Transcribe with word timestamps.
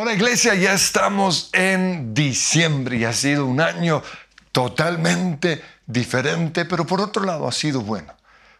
Ahora 0.00 0.14
iglesia, 0.14 0.54
ya 0.54 0.72
estamos 0.72 1.50
en 1.52 2.14
diciembre 2.14 2.96
y 2.96 3.04
ha 3.04 3.12
sido 3.12 3.44
un 3.44 3.60
año 3.60 4.02
totalmente 4.50 5.62
diferente, 5.86 6.64
pero 6.64 6.86
por 6.86 7.02
otro 7.02 7.22
lado 7.22 7.46
ha 7.46 7.52
sido 7.52 7.82
bueno, 7.82 8.14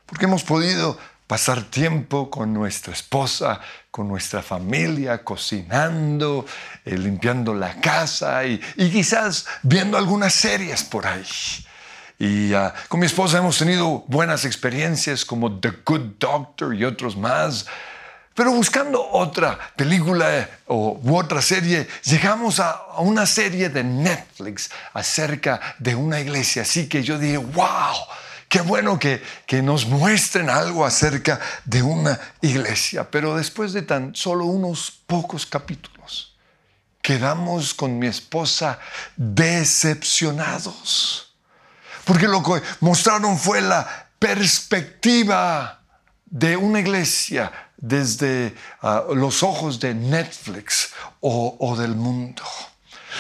porque 0.04 0.26
hemos 0.26 0.44
podido 0.44 0.98
pasar 1.26 1.62
tiempo 1.62 2.28
con 2.28 2.52
nuestra 2.52 2.92
esposa, 2.92 3.58
con 3.90 4.06
nuestra 4.06 4.42
familia, 4.42 5.24
cocinando, 5.24 6.44
eh, 6.84 6.98
limpiando 6.98 7.54
la 7.54 7.80
casa 7.80 8.44
y, 8.44 8.58
quizás 8.76 9.46
viendo 9.62 9.96
algunas 9.96 10.34
series 10.34 10.84
por 10.84 11.06
ahí. 11.06 11.24
Y 12.18 12.52
ah, 12.52 12.74
con 12.88 13.00
mi 13.00 13.06
esposa 13.06 13.38
hemos 13.38 13.56
tenido 13.56 14.04
buenas 14.08 14.44
experiencias 14.44 15.24
como 15.24 15.58
The 15.58 15.70
Good 15.86 16.18
Doctor 16.18 16.74
y 16.74 16.84
otros 16.84 17.16
más. 17.16 17.64
Pero 18.34 18.52
buscando 18.52 19.04
otra 19.10 19.58
película 19.76 20.38
eh, 20.38 20.48
o, 20.66 21.00
u 21.02 21.16
otra 21.16 21.42
serie, 21.42 21.88
llegamos 22.04 22.60
a, 22.60 22.80
una 22.98 23.26
serie 23.26 23.68
de 23.68 23.82
Netflix 23.82 24.70
acerca 24.94 25.60
de 25.78 25.94
una 25.94 26.20
iglesia. 26.20 26.62
Así 26.62 26.88
que 26.88 27.02
yo 27.02 27.18
dije, 27.18 27.38
wow, 27.38 27.94
qué 28.48 28.60
bueno 28.60 28.98
que, 28.98 29.22
que 29.46 29.62
nos 29.62 29.86
muestren 29.86 30.48
algo 30.48 30.86
acerca 30.86 31.40
de 31.64 31.82
una 31.82 32.18
iglesia. 32.40 33.10
Pero 33.10 33.36
después 33.36 33.72
de 33.72 33.82
tan 33.82 34.14
solo 34.14 34.44
unos 34.44 34.92
pocos 35.06 35.44
capítulos, 35.44 36.36
quedamos 37.02 37.74
con 37.74 37.98
mi 37.98 38.06
esposa 38.06 38.78
decepcionados. 39.16 41.34
Porque 42.04 42.28
lo 42.28 42.42
que 42.42 42.62
mostraron 42.80 43.38
fue 43.38 43.60
la 43.60 44.08
perspectiva 44.18 45.82
de 46.26 46.56
una 46.56 46.80
iglesia 46.80 47.69
desde 47.80 48.54
ah, 48.82 49.04
los 49.14 49.42
ojos 49.42 49.80
de 49.80 49.94
Netflix 49.94 50.92
o, 51.20 51.76
del 51.78 51.94
mundo. 51.94 52.42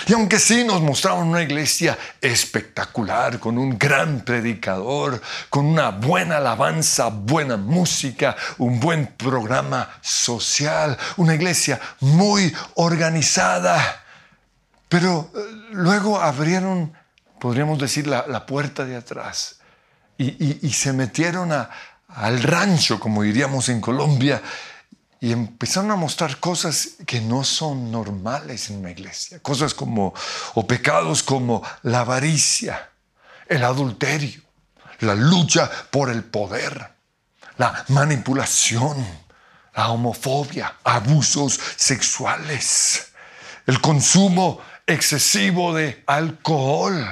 Y 0.06 0.12
aunque 0.12 0.38
sí 0.38 0.64
nos 0.64 0.80
mostraron 0.80 1.28
una 1.28 1.42
iglesia 1.42 1.98
espectacular, 2.20 3.40
con 3.40 3.58
un 3.58 3.76
gran 3.76 4.20
predicador, 4.20 5.20
con 5.48 5.66
una 5.66 5.90
buena 5.90 6.36
alabanza, 6.36 7.08
buena 7.08 7.56
música, 7.56 8.36
un 8.58 8.78
buen 8.78 9.08
programa 9.08 9.90
social, 10.00 10.96
una 11.16 11.34
iglesia 11.34 11.80
muy 12.00 12.54
organizada, 12.76 14.04
pero 14.88 15.30
eh, 15.34 15.40
luego 15.72 16.20
abrieron, 16.20 16.92
podríamos 17.40 17.78
decir, 17.78 18.06
la, 18.06 18.46
puerta 18.46 18.84
de 18.84 18.96
atrás 18.96 19.56
y 20.18 20.70
se 20.74 20.92
metieron 20.92 21.50
a, 21.50 21.70
al 22.14 22.42
rancho, 22.42 22.98
como 22.98 23.22
diríamos 23.22 23.68
en 23.68 23.80
Colombia, 23.80 24.42
y 25.20 25.32
empezaron 25.32 25.90
a 25.90 25.96
mostrar 25.96 26.38
cosas 26.38 26.90
que 27.06 27.20
no 27.20 27.44
son 27.44 27.92
normales 27.92 28.70
en 28.70 28.78
una 28.78 28.90
iglesia, 28.90 29.38
cosas 29.40 29.74
como, 29.74 30.14
o 30.54 30.66
pecados 30.66 31.22
como 31.22 31.62
la 31.82 32.00
avaricia, 32.00 32.90
el 33.46 33.62
adulterio, 33.64 34.40
la 35.00 35.14
lucha 35.14 35.70
por 35.90 36.10
el 36.10 36.24
poder, 36.24 36.90
la 37.58 37.84
manipulación, 37.88 39.04
la 39.74 39.90
homofobia, 39.90 40.76
abusos 40.84 41.60
sexuales, 41.76 43.08
el 43.66 43.80
consumo 43.80 44.60
excesivo 44.86 45.74
de 45.74 46.02
alcohol, 46.06 47.06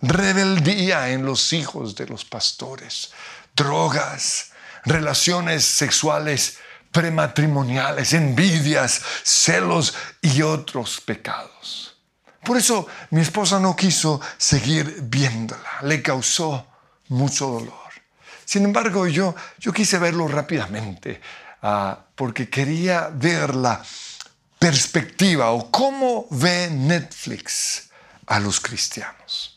rebeldía 0.00 1.10
en 1.10 1.24
los 1.24 1.52
hijos 1.52 1.94
de 1.94 2.06
los 2.06 2.24
pastores, 2.24 3.12
drogas, 3.54 4.52
relaciones 4.84 5.64
sexuales 5.64 6.58
prematrimoniales, 6.90 8.12
envidias, 8.12 9.02
celos 9.22 9.94
y 10.20 10.42
otros 10.42 11.00
pecados. 11.00 11.96
Por 12.44 12.56
eso 12.56 12.86
mi 13.10 13.20
esposa 13.20 13.58
no 13.58 13.74
quiso 13.74 14.20
seguir 14.36 15.02
viéndola, 15.02 15.78
le 15.82 16.02
causó 16.02 16.66
mucho 17.08 17.46
dolor. 17.46 17.72
Sin 18.44 18.64
embargo, 18.64 19.06
yo, 19.06 19.34
yo 19.58 19.72
quise 19.72 19.98
verlo 19.98 20.28
rápidamente 20.28 21.20
ah, 21.62 21.98
porque 22.14 22.50
quería 22.50 23.08
ver 23.12 23.54
la 23.54 23.82
perspectiva 24.58 25.50
o 25.52 25.70
cómo 25.70 26.26
ve 26.30 26.68
Netflix 26.70 27.90
a 28.26 28.38
los 28.40 28.60
cristianos. 28.60 29.51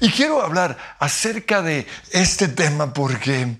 Y 0.00 0.10
quiero 0.10 0.42
hablar 0.42 0.76
acerca 0.98 1.62
de 1.62 1.86
este 2.10 2.48
tema 2.48 2.92
porque 2.92 3.56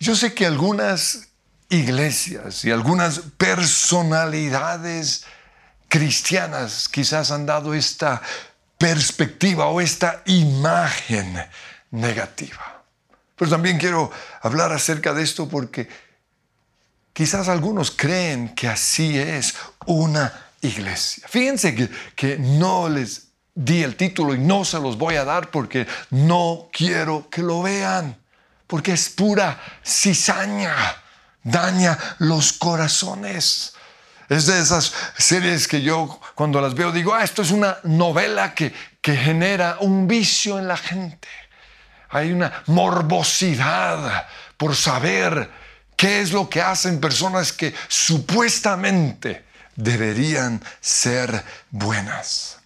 yo 0.00 0.14
sé 0.14 0.34
que 0.34 0.46
algunas 0.46 1.28
iglesias 1.68 2.64
y 2.64 2.70
algunas 2.70 3.20
personalidades 3.36 5.24
cristianas 5.88 6.88
quizás 6.88 7.30
han 7.30 7.46
dado 7.46 7.74
esta 7.74 8.22
perspectiva 8.76 9.66
o 9.66 9.80
esta 9.80 10.22
imagen 10.26 11.44
negativa. 11.90 12.84
Pero 13.36 13.50
también 13.50 13.78
quiero 13.78 14.10
hablar 14.42 14.72
acerca 14.72 15.12
de 15.14 15.22
esto 15.22 15.48
porque 15.48 15.88
quizás 17.12 17.48
algunos 17.48 17.90
creen 17.90 18.54
que 18.54 18.68
así 18.68 19.18
es 19.18 19.54
una 19.86 20.32
iglesia. 20.60 21.26
Fíjense 21.28 21.74
que, 21.74 21.88
que 22.14 22.38
no 22.38 22.88
les 22.88 23.27
di 23.58 23.82
el 23.82 23.96
título 23.96 24.34
y 24.34 24.38
no 24.38 24.64
se 24.64 24.78
los 24.78 24.96
voy 24.96 25.16
a 25.16 25.24
dar 25.24 25.50
porque 25.50 25.84
no 26.10 26.68
quiero 26.72 27.28
que 27.28 27.42
lo 27.42 27.60
vean, 27.62 28.16
porque 28.68 28.92
es 28.92 29.08
pura 29.08 29.60
cizaña, 29.84 30.76
daña 31.42 31.98
los 32.18 32.52
corazones. 32.52 33.72
Es 34.28 34.46
de 34.46 34.60
esas 34.60 34.92
series 35.16 35.66
que 35.66 35.82
yo 35.82 36.20
cuando 36.36 36.60
las 36.60 36.74
veo 36.74 36.92
digo, 36.92 37.14
ah, 37.14 37.24
esto 37.24 37.42
es 37.42 37.50
una 37.50 37.78
novela 37.82 38.54
que, 38.54 38.72
que 39.00 39.16
genera 39.16 39.78
un 39.80 40.06
vicio 40.06 40.60
en 40.60 40.68
la 40.68 40.76
gente. 40.76 41.26
Hay 42.10 42.30
una 42.30 42.62
morbosidad 42.66 44.28
por 44.56 44.76
saber 44.76 45.50
qué 45.96 46.20
es 46.20 46.30
lo 46.30 46.48
que 46.48 46.62
hacen 46.62 47.00
personas 47.00 47.52
que 47.52 47.74
supuestamente 47.88 49.46
deberían 49.74 50.62
ser 50.80 51.42
buenas. 51.70 52.57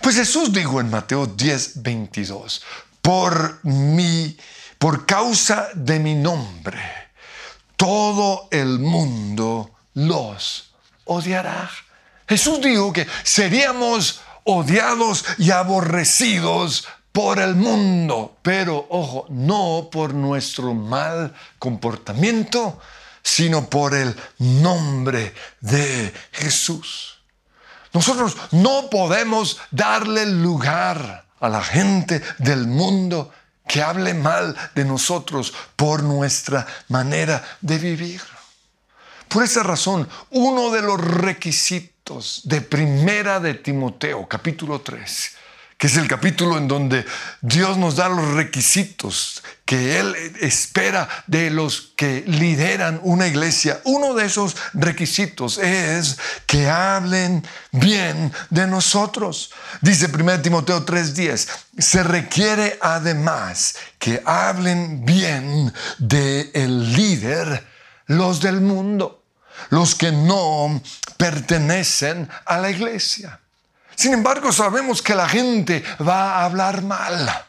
Pues 0.00 0.16
Jesús 0.16 0.52
dijo 0.52 0.80
en 0.80 0.90
Mateo 0.90 1.26
10, 1.26 1.82
22, 1.82 2.62
por 3.00 3.60
mi, 3.64 4.36
por 4.78 5.06
causa 5.06 5.68
de 5.74 5.98
mi 5.98 6.14
nombre, 6.14 6.80
todo 7.76 8.48
el 8.50 8.78
mundo 8.78 9.72
los 9.94 10.74
odiará. 11.04 11.70
Jesús 12.28 12.60
dijo 12.60 12.92
que 12.92 13.06
seríamos 13.22 14.20
odiados 14.44 15.24
y 15.38 15.50
aborrecidos 15.50 16.86
por 17.12 17.38
el 17.38 17.54
mundo, 17.54 18.38
pero 18.42 18.86
ojo, 18.90 19.26
no 19.28 19.88
por 19.92 20.14
nuestro 20.14 20.74
mal 20.74 21.34
comportamiento, 21.58 22.80
sino 23.22 23.70
por 23.70 23.94
el 23.94 24.14
nombre 24.38 25.32
de 25.60 26.12
Jesús. 26.32 27.13
Nosotros 27.94 28.36
no 28.50 28.90
podemos 28.90 29.58
darle 29.70 30.26
lugar 30.26 31.24
a 31.40 31.48
la 31.48 31.62
gente 31.62 32.20
del 32.38 32.66
mundo 32.66 33.30
que 33.66 33.82
hable 33.82 34.12
mal 34.14 34.54
de 34.74 34.84
nosotros 34.84 35.54
por 35.76 36.02
nuestra 36.02 36.66
manera 36.88 37.42
de 37.60 37.78
vivir. 37.78 38.20
Por 39.28 39.44
esa 39.44 39.62
razón, 39.62 40.08
uno 40.30 40.70
de 40.70 40.82
los 40.82 41.00
requisitos 41.00 42.42
de 42.44 42.60
Primera 42.60 43.38
de 43.38 43.54
Timoteo, 43.54 44.28
capítulo 44.28 44.80
3, 44.80 45.30
que 45.78 45.86
es 45.86 45.96
el 45.96 46.08
capítulo 46.08 46.58
en 46.58 46.66
donde 46.66 47.06
Dios 47.40 47.78
nos 47.78 47.96
da 47.96 48.08
los 48.08 48.34
requisitos 48.34 49.42
que 49.74 49.98
Él 49.98 50.14
espera 50.40 51.08
de 51.26 51.50
los 51.50 51.92
que 51.96 52.22
lideran 52.28 53.00
una 53.02 53.26
iglesia. 53.26 53.80
Uno 53.82 54.14
de 54.14 54.26
esos 54.26 54.56
requisitos 54.72 55.58
es 55.58 56.16
que 56.46 56.70
hablen 56.70 57.44
bien 57.72 58.32
de 58.50 58.68
nosotros. 58.68 59.50
Dice 59.80 60.06
1 60.06 60.42
Timoteo 60.42 60.86
3:10, 60.86 61.48
se 61.76 62.04
requiere 62.04 62.78
además 62.80 63.74
que 63.98 64.22
hablen 64.24 65.04
bien 65.04 65.72
del 65.98 66.52
el 66.54 66.92
líder 66.92 67.66
los 68.06 68.40
del 68.40 68.60
mundo, 68.60 69.24
los 69.70 69.96
que 69.96 70.12
no 70.12 70.80
pertenecen 71.16 72.28
a 72.46 72.58
la 72.58 72.70
iglesia. 72.70 73.40
Sin 73.96 74.12
embargo, 74.12 74.52
sabemos 74.52 75.02
que 75.02 75.16
la 75.16 75.28
gente 75.28 75.82
va 76.00 76.34
a 76.36 76.44
hablar 76.44 76.82
mal. 76.82 77.44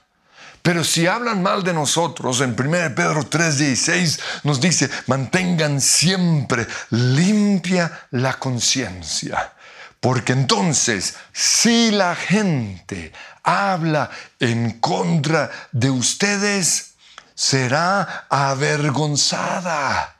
Pero 0.65 0.83
si 0.83 1.05
hablan 1.05 1.43
mal 1.43 1.63
de 1.63 1.73
nosotros, 1.73 2.41
en 2.41 2.55
1 2.55 2.95
Pedro 2.95 3.29
3:16 3.29 4.19
nos 4.41 4.59
dice, 4.59 4.89
mantengan 5.05 5.79
siempre 5.79 6.65
limpia 6.89 8.07
la 8.09 8.39
conciencia. 8.39 9.53
Porque 9.99 10.33
entonces, 10.33 11.17
si 11.31 11.91
la 11.91 12.15
gente 12.15 13.13
habla 13.43 14.09
en 14.39 14.79
contra 14.79 15.51
de 15.71 15.91
ustedes, 15.91 16.95
será 17.35 18.25
avergonzada 18.31 20.15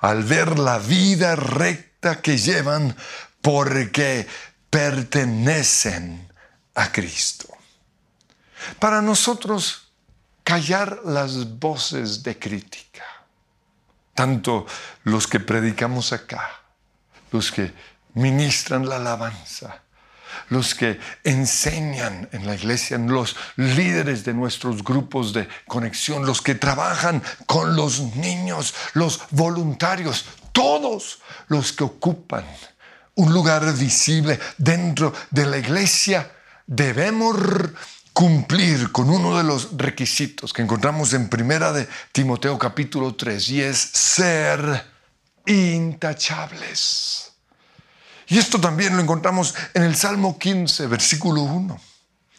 al 0.00 0.24
ver 0.24 0.58
la 0.58 0.78
vida 0.78 1.36
recta 1.36 2.22
que 2.22 2.38
llevan 2.38 2.96
porque 3.42 4.26
pertenecen 4.70 6.32
a 6.74 6.90
Cristo. 6.90 7.48
Para 8.78 9.02
nosotros, 9.02 9.81
callar 10.44 11.00
las 11.04 11.58
voces 11.58 12.22
de 12.22 12.38
crítica, 12.38 13.04
tanto 14.14 14.66
los 15.04 15.26
que 15.26 15.40
predicamos 15.40 16.12
acá, 16.12 16.60
los 17.30 17.50
que 17.50 17.72
ministran 18.14 18.88
la 18.88 18.96
alabanza, 18.96 19.82
los 20.48 20.74
que 20.74 20.98
enseñan 21.24 22.28
en 22.32 22.46
la 22.46 22.54
iglesia, 22.54 22.98
los 22.98 23.36
líderes 23.56 24.24
de 24.24 24.34
nuestros 24.34 24.82
grupos 24.82 25.32
de 25.32 25.48
conexión, 25.66 26.26
los 26.26 26.42
que 26.42 26.54
trabajan 26.54 27.22
con 27.46 27.76
los 27.76 28.00
niños, 28.16 28.74
los 28.94 29.20
voluntarios, 29.30 30.26
todos 30.52 31.20
los 31.48 31.72
que 31.72 31.84
ocupan 31.84 32.44
un 33.14 33.32
lugar 33.32 33.72
visible 33.74 34.38
dentro 34.58 35.12
de 35.30 35.46
la 35.46 35.58
iglesia, 35.58 36.30
debemos 36.66 37.36
cumplir 38.12 38.92
con 38.92 39.10
uno 39.10 39.36
de 39.36 39.44
los 39.44 39.76
requisitos 39.76 40.52
que 40.52 40.62
encontramos 40.62 41.12
en 41.12 41.28
primera 41.28 41.72
de 41.72 41.88
Timoteo 42.12 42.58
capítulo 42.58 43.14
3 43.14 43.48
y 43.50 43.62
es 43.62 43.78
ser 43.78 44.84
intachables. 45.46 47.32
Y 48.28 48.38
esto 48.38 48.60
también 48.60 48.96
lo 48.96 49.02
encontramos 49.02 49.54
en 49.74 49.82
el 49.82 49.96
Salmo 49.96 50.38
15, 50.38 50.86
versículo 50.86 51.42
1. 51.42 51.80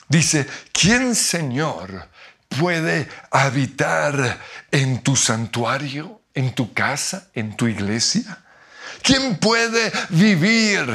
Dice, 0.08 0.48
¿quién 0.72 1.16
Señor 1.16 2.10
puede 2.48 3.10
habitar 3.32 4.40
en 4.72 5.02
tu 5.02 5.16
santuario, 5.16 6.22
en 6.34 6.54
tu 6.54 6.74
casa, 6.74 7.30
en 7.34 7.56
tu 7.56 7.68
iglesia? 7.68 8.44
¿Quién 9.02 9.38
puede 9.38 9.92
vivir 10.10 10.86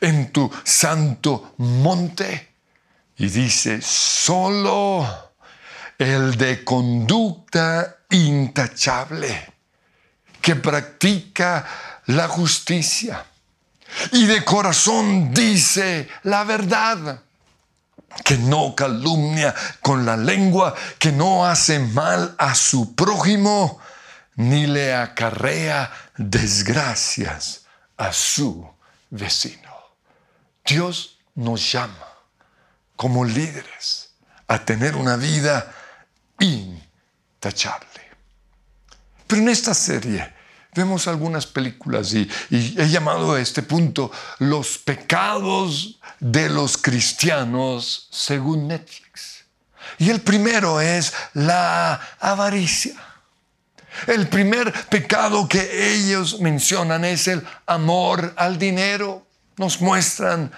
en 0.00 0.32
tu 0.32 0.50
santo 0.64 1.54
monte? 1.58 2.51
Y 3.22 3.28
dice, 3.28 3.80
solo 3.80 5.06
el 5.96 6.36
de 6.36 6.64
conducta 6.64 7.98
intachable, 8.10 9.52
que 10.40 10.56
practica 10.56 11.64
la 12.06 12.26
justicia 12.26 13.24
y 14.10 14.26
de 14.26 14.44
corazón 14.44 15.32
dice 15.32 16.08
la 16.24 16.42
verdad, 16.42 17.22
que 18.24 18.38
no 18.38 18.74
calumnia 18.74 19.54
con 19.80 20.04
la 20.04 20.16
lengua, 20.16 20.74
que 20.98 21.12
no 21.12 21.46
hace 21.46 21.78
mal 21.78 22.34
a 22.38 22.56
su 22.56 22.96
prójimo, 22.96 23.78
ni 24.34 24.66
le 24.66 24.96
acarrea 24.96 25.92
desgracias 26.16 27.66
a 27.96 28.12
su 28.12 28.68
vecino. 29.10 29.70
Dios 30.64 31.20
nos 31.36 31.70
llama 31.70 32.11
como 32.96 33.24
líderes 33.24 34.10
a 34.48 34.64
tener 34.64 34.96
una 34.96 35.16
vida 35.16 35.72
intachable. 36.38 37.88
Pero 39.26 39.42
en 39.42 39.48
esta 39.48 39.74
serie 39.74 40.32
vemos 40.74 41.06
algunas 41.06 41.46
películas 41.46 42.12
y, 42.14 42.28
he 42.50 42.88
llamado 42.88 43.34
a 43.34 43.40
este 43.40 43.62
punto 43.62 44.10
los 44.38 44.78
pecados 44.78 46.00
de 46.20 46.48
los 46.48 46.78
cristianos 46.78 48.08
según 48.10 48.68
Netflix. 48.68 49.44
Y 49.98 50.10
el 50.10 50.20
primero 50.20 50.80
es 50.80 51.12
la 51.34 52.00
avaricia. 52.20 52.94
El 54.06 54.28
primer 54.28 54.72
pecado 54.88 55.46
que 55.46 55.94
ellos 55.94 56.40
mencionan 56.40 57.04
es 57.04 57.28
el 57.28 57.46
amor 57.66 58.32
al 58.36 58.58
dinero. 58.58 59.26
Nos 59.56 59.80
muestran 59.80 60.50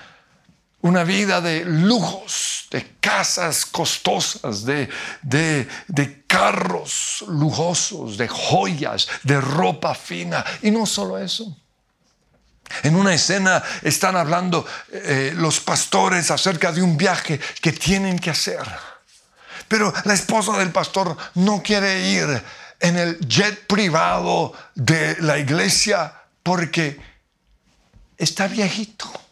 una 0.84 1.02
vida 1.02 1.40
de 1.40 1.64
lujos, 1.64 2.68
de 2.70 2.96
casas 3.00 3.64
costosas, 3.64 4.66
de, 4.66 4.86
de, 5.22 6.24
carros 6.26 7.24
lujosos, 7.26 8.18
de 8.18 8.28
joyas, 8.28 9.08
de 9.22 9.40
ropa 9.40 9.94
fina. 9.94 10.44
Y 10.60 10.70
no 10.70 10.84
solo 10.84 11.16
eso. 11.16 11.56
En 12.82 12.96
una 12.96 13.14
escena 13.14 13.62
están 13.80 14.14
hablando 14.14 14.66
eh, 14.92 15.32
los 15.34 15.58
pastores 15.60 16.30
acerca 16.30 16.70
de 16.70 16.82
un 16.82 16.98
viaje 16.98 17.40
que 17.62 17.72
tienen 17.72 18.18
que 18.18 18.30
hacer. 18.30 18.62
Pero 19.68 19.90
la 20.04 20.12
esposa 20.12 20.58
del 20.58 20.70
pastor 20.70 21.16
no 21.36 21.62
quiere 21.62 22.10
ir 22.10 22.42
en 22.80 22.98
el 22.98 23.18
jet 23.26 23.66
privado 23.66 24.52
de 24.74 25.16
la 25.20 25.38
iglesia 25.38 26.12
porque 26.42 27.00
está 28.18 28.48
viejito 28.48 29.23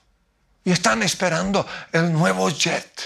y 0.65 0.71
están 0.71 1.03
esperando 1.03 1.67
el 1.93 2.13
nuevo 2.13 2.49
jet. 2.51 3.03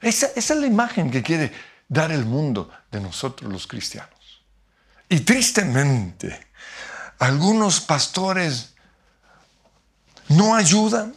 Esa, 0.00 0.30
es 0.34 0.50
la 0.50 0.66
imagen 0.66 1.10
que 1.10 1.22
quiere 1.22 1.52
dar 1.88 2.10
el 2.10 2.24
mundo 2.24 2.70
de 2.90 3.00
nosotros 3.00 3.50
los 3.52 3.66
cristianos. 3.66 4.42
Y 5.08 5.20
tristemente, 5.20 6.48
algunos 7.18 7.80
pastores 7.80 8.74
no 10.28 10.54
ayudan 10.54 11.14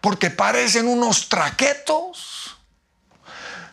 porque 0.00 0.30
parecen 0.30 0.86
unos 0.86 1.28
traquetos. 1.28 2.56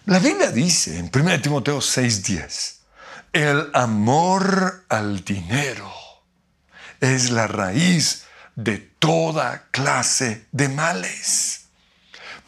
La 0.06 0.20
Biblia 0.20 0.52
dice 0.52 0.98
en 1.00 1.10
1 1.14 1.42
Timoteo 1.42 1.80
6:10, 1.80 2.80
el 3.32 3.70
amor 3.74 4.86
al 4.90 5.24
dinero 5.24 5.92
es 7.00 7.30
la 7.32 7.48
raíz 7.48 8.25
de 8.56 8.78
toda 8.78 9.68
clase 9.72 10.48
de 10.52 10.70
males. 10.70 11.66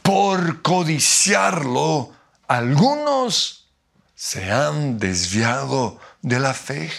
Por 0.02 0.62
codiciarlo, 0.62 2.14
algunos 2.48 3.68
se 4.16 4.52
han 4.52 4.98
desviado 4.98 6.00
de 6.22 6.40
la 6.40 6.54
fe. 6.54 6.92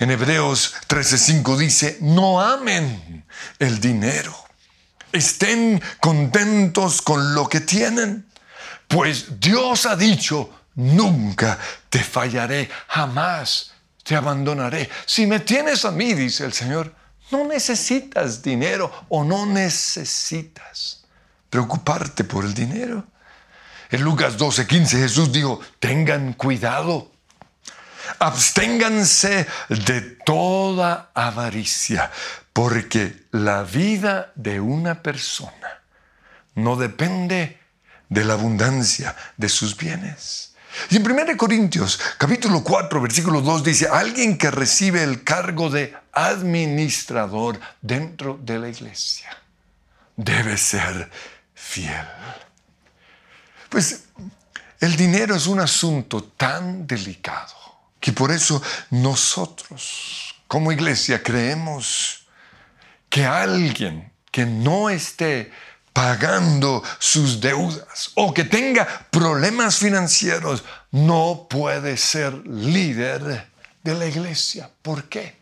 En 0.00 0.10
Hebreos 0.10 0.74
13:5 0.88 1.56
dice, 1.56 1.98
no 2.00 2.40
amen 2.40 3.26
el 3.58 3.78
dinero, 3.78 4.34
estén 5.12 5.82
contentos 6.00 7.02
con 7.02 7.34
lo 7.34 7.48
que 7.48 7.60
tienen, 7.60 8.26
pues 8.88 9.38
Dios 9.38 9.84
ha 9.84 9.94
dicho, 9.94 10.50
nunca 10.74 11.58
te 11.90 12.02
fallaré, 12.02 12.70
jamás 12.88 13.72
te 14.02 14.16
abandonaré. 14.16 14.88
Si 15.04 15.26
me 15.26 15.40
tienes 15.40 15.84
a 15.84 15.90
mí, 15.90 16.14
dice 16.14 16.44
el 16.44 16.52
Señor, 16.52 16.94
no 17.30 17.44
necesitas 17.44 18.42
dinero 18.42 18.90
o 19.08 19.24
no 19.24 19.46
necesitas 19.46 21.04
preocuparte 21.50 22.24
por 22.24 22.44
el 22.44 22.54
dinero. 22.54 23.06
En 23.90 24.02
Lucas 24.02 24.36
12, 24.36 24.66
15 24.66 24.98
Jesús 24.98 25.32
dijo, 25.32 25.60
tengan 25.78 26.32
cuidado, 26.32 27.12
absténganse 28.18 29.46
de 29.68 30.00
toda 30.24 31.10
avaricia, 31.14 32.10
porque 32.52 33.26
la 33.30 33.62
vida 33.62 34.32
de 34.34 34.60
una 34.60 35.02
persona 35.02 35.82
no 36.54 36.76
depende 36.76 37.58
de 38.08 38.24
la 38.24 38.34
abundancia 38.34 39.14
de 39.36 39.48
sus 39.48 39.76
bienes. 39.76 40.55
Y 40.90 40.96
en 40.96 41.10
1 41.10 41.36
Corintios 41.36 41.98
capítulo 42.18 42.62
4 42.62 43.00
versículo 43.00 43.40
2 43.40 43.64
dice, 43.64 43.88
alguien 43.88 44.38
que 44.38 44.50
recibe 44.50 45.02
el 45.02 45.24
cargo 45.24 45.70
de 45.70 45.94
administrador 46.12 47.58
dentro 47.80 48.38
de 48.42 48.58
la 48.58 48.68
iglesia 48.68 49.36
debe 50.16 50.56
ser 50.56 51.10
fiel. 51.54 52.06
Pues 53.68 54.04
el 54.80 54.96
dinero 54.96 55.34
es 55.34 55.46
un 55.46 55.60
asunto 55.60 56.22
tan 56.22 56.86
delicado 56.86 57.54
que 58.00 58.12
por 58.12 58.30
eso 58.30 58.62
nosotros 58.90 60.34
como 60.46 60.72
iglesia 60.72 61.22
creemos 61.22 62.26
que 63.08 63.24
alguien 63.24 64.12
que 64.30 64.46
no 64.46 64.90
esté 64.90 65.50
pagando 65.96 66.82
sus 66.98 67.40
deudas 67.40 68.10
o 68.16 68.34
que 68.34 68.44
tenga 68.44 68.86
problemas 69.10 69.78
financieros, 69.78 70.62
no 70.90 71.46
puede 71.48 71.96
ser 71.96 72.34
líder 72.46 73.48
de 73.82 73.94
la 73.94 74.04
iglesia. 74.04 74.70
¿Por 74.82 75.04
qué? 75.04 75.38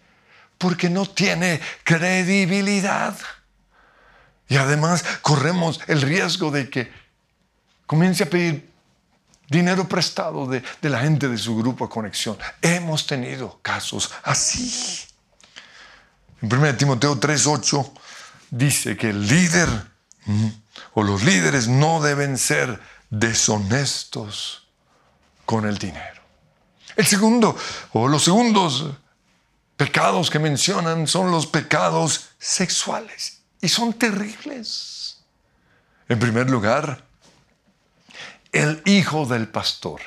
Porque 0.57 0.89
no 0.89 1.07
tiene 1.07 1.61
credibilidad. 1.83 3.17
Y 4.47 4.57
además 4.57 5.05
corremos 5.23 5.81
el 5.89 6.01
riesgo 6.03 6.53
de 6.53 6.71
que 6.71 6.93
comience 7.85 8.23
a 8.23 8.31
pedir 8.31 8.71
dinero 9.49 9.89
prestado 9.89 10.47
de, 10.47 10.63
de 10.81 10.89
la 10.89 11.01
gente 11.01 11.27
de 11.27 11.37
su 11.37 11.57
grupo 11.57 11.87
de 11.87 11.91
conexión. 11.91 12.39
Hemos 12.63 13.09
tenido 13.09 13.59
casos 13.61 14.13
así. 14.23 15.05
En 16.41 16.55
1 16.55 16.77
Timoteo 16.77 17.19
3:8 17.19 17.93
dice 18.53 18.97
que 18.97 19.11
el 19.11 19.27
líder 19.27 19.94
o 20.95 21.03
los 21.03 21.23
líderes 21.23 21.69
no 21.69 22.03
deben 22.03 22.39
ser 22.39 22.81
deshonestos 23.11 24.67
con 25.45 25.67
el 25.67 25.79
dinero. 25.79 26.23
El 26.97 27.07
segundo, 27.07 27.57
o 27.93 28.09
los 28.09 28.25
segundos 28.25 28.87
pecados 29.77 30.31
que 30.31 30.39
mencionan 30.39 31.07
son 31.07 31.31
los 31.31 31.47
pecados 31.47 32.29
sexuales. 32.39 33.41
y 33.61 33.69
son 33.69 33.95
terribles. 33.95 35.17
En 36.07 36.19
primer 36.19 36.51
lugar, 36.51 37.03
el 38.53 38.83
hijo 38.85 39.25
del 39.25 39.49
pastor, 39.49 40.03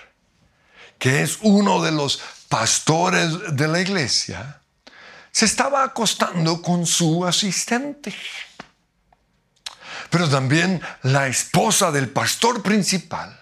que 1.00 1.24
es 1.24 1.40
uno 1.42 1.82
de 1.82 1.92
los 1.92 2.22
pastores 2.50 3.56
de 3.56 3.68
la 3.68 3.82
iglesia, 3.82 4.62
se 5.32 5.46
estaba 5.46 5.84
acostando 5.84 6.62
con 6.62 6.86
su 6.86 7.26
asistente. 7.26 8.16
Pero 10.10 10.30
también 10.30 10.82
la 11.04 11.28
esposa 11.28 11.92
del 11.92 12.10
pastor 12.10 12.62
principal 12.62 13.38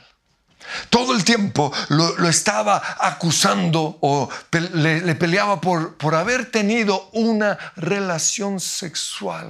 todo 0.90 1.14
el 1.14 1.24
tiempo 1.24 1.72
lo, 1.90 2.28
estaba 2.28 2.82
acusando 3.00 3.98
o 4.02 4.30
le, 4.52 5.16
peleaba 5.16 5.62
por, 5.62 5.96
por 5.96 6.16
haber 6.16 6.52
tenido 6.52 7.10
una 7.14 7.58
relación 7.76 8.60
sexual 8.60 9.48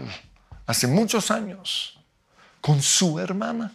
hace 0.67 0.87
muchos 0.87 1.31
años 1.31 1.97
con 2.61 2.81
su 2.81 3.19
hermana. 3.19 3.71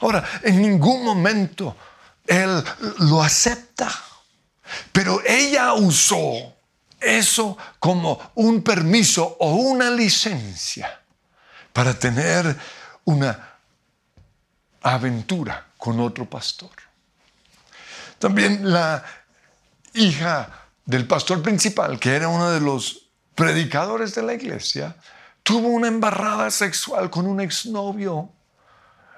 Ahora, 0.00 0.24
en 0.42 0.60
ningún 0.60 1.04
momento 1.04 1.76
él 2.26 2.62
lo 2.98 3.22
acepta, 3.22 3.90
pero 4.92 5.20
ella 5.26 5.74
usó 5.74 6.54
eso 7.00 7.56
como 7.78 8.32
un 8.34 8.62
permiso 8.62 9.36
o 9.40 9.54
una 9.54 9.90
licencia 9.90 11.01
para 11.72 11.98
tener 11.98 12.56
una 13.04 13.56
aventura 14.82 15.66
con 15.76 16.00
otro 16.00 16.28
pastor. 16.28 16.70
También 18.18 18.70
la 18.70 19.04
hija 19.94 20.68
del 20.84 21.06
pastor 21.06 21.42
principal, 21.42 21.98
que 21.98 22.14
era 22.14 22.28
uno 22.28 22.50
de 22.50 22.60
los 22.60 23.08
predicadores 23.34 24.14
de 24.14 24.22
la 24.22 24.34
iglesia, 24.34 24.96
tuvo 25.42 25.68
una 25.68 25.88
embarrada 25.88 26.50
sexual 26.50 27.10
con 27.10 27.26
un 27.26 27.40
exnovio. 27.40 28.30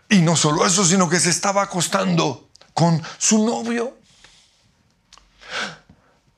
Y 0.09 0.19
no 0.19 0.37
solo 0.37 0.67
eso, 0.67 0.85
sino 0.85 1.09
que 1.09 1.21
se 1.21 1.31
estaba 1.31 1.63
acostando 1.63 2.51
con 2.73 3.03
su 3.19 3.45
novio. 3.45 3.99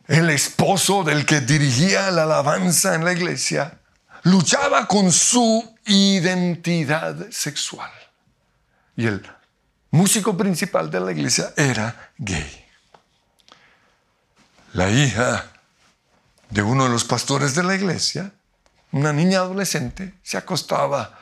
El 0.06 0.30
esposo 0.30 1.02
del 1.02 1.26
que 1.26 1.40
dirigía 1.40 2.10
la 2.10 2.22
alabanza 2.24 2.94
en 2.94 3.04
la 3.04 3.12
iglesia 3.12 3.80
luchaba 4.22 4.86
con 4.86 5.10
su 5.10 5.75
identidad 5.86 7.30
sexual. 7.30 7.90
Y 8.96 9.06
el 9.06 9.26
músico 9.90 10.36
principal 10.36 10.90
de 10.90 11.00
la 11.00 11.12
iglesia 11.12 11.52
era 11.56 12.12
gay. 12.18 12.64
La 14.72 14.90
hija 14.90 15.52
de 16.50 16.62
uno 16.62 16.84
de 16.84 16.90
los 16.90 17.04
pastores 17.04 17.54
de 17.54 17.62
la 17.62 17.74
iglesia, 17.74 18.32
una 18.92 19.12
niña 19.12 19.38
adolescente, 19.38 20.14
se 20.22 20.36
acostaba 20.36 21.18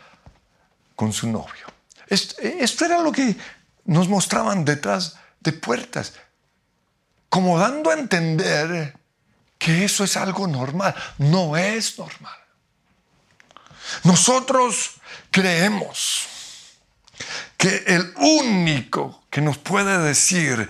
con 0.96 1.12
su 1.12 1.28
novio. 1.28 1.66
Esto, 2.06 2.84
era 2.84 3.00
lo 3.00 3.12
que 3.12 3.36
nos 3.84 4.08
mostraban 4.08 4.64
detrás 4.64 5.16
de 5.40 5.52
puertas, 5.52 6.14
como 7.28 7.58
dando 7.58 7.90
a 7.90 7.94
entender 7.94 8.96
que 9.58 9.84
eso 9.84 10.04
es 10.04 10.16
algo 10.16 10.46
normal. 10.46 10.94
No 11.18 11.56
es 11.56 11.98
normal. 11.98 12.43
Nosotros 14.04 14.92
creemos 15.30 16.28
que 17.56 17.84
el 17.86 18.12
único 18.16 19.24
que 19.30 19.40
nos 19.40 19.58
puede 19.58 19.98
decir 19.98 20.68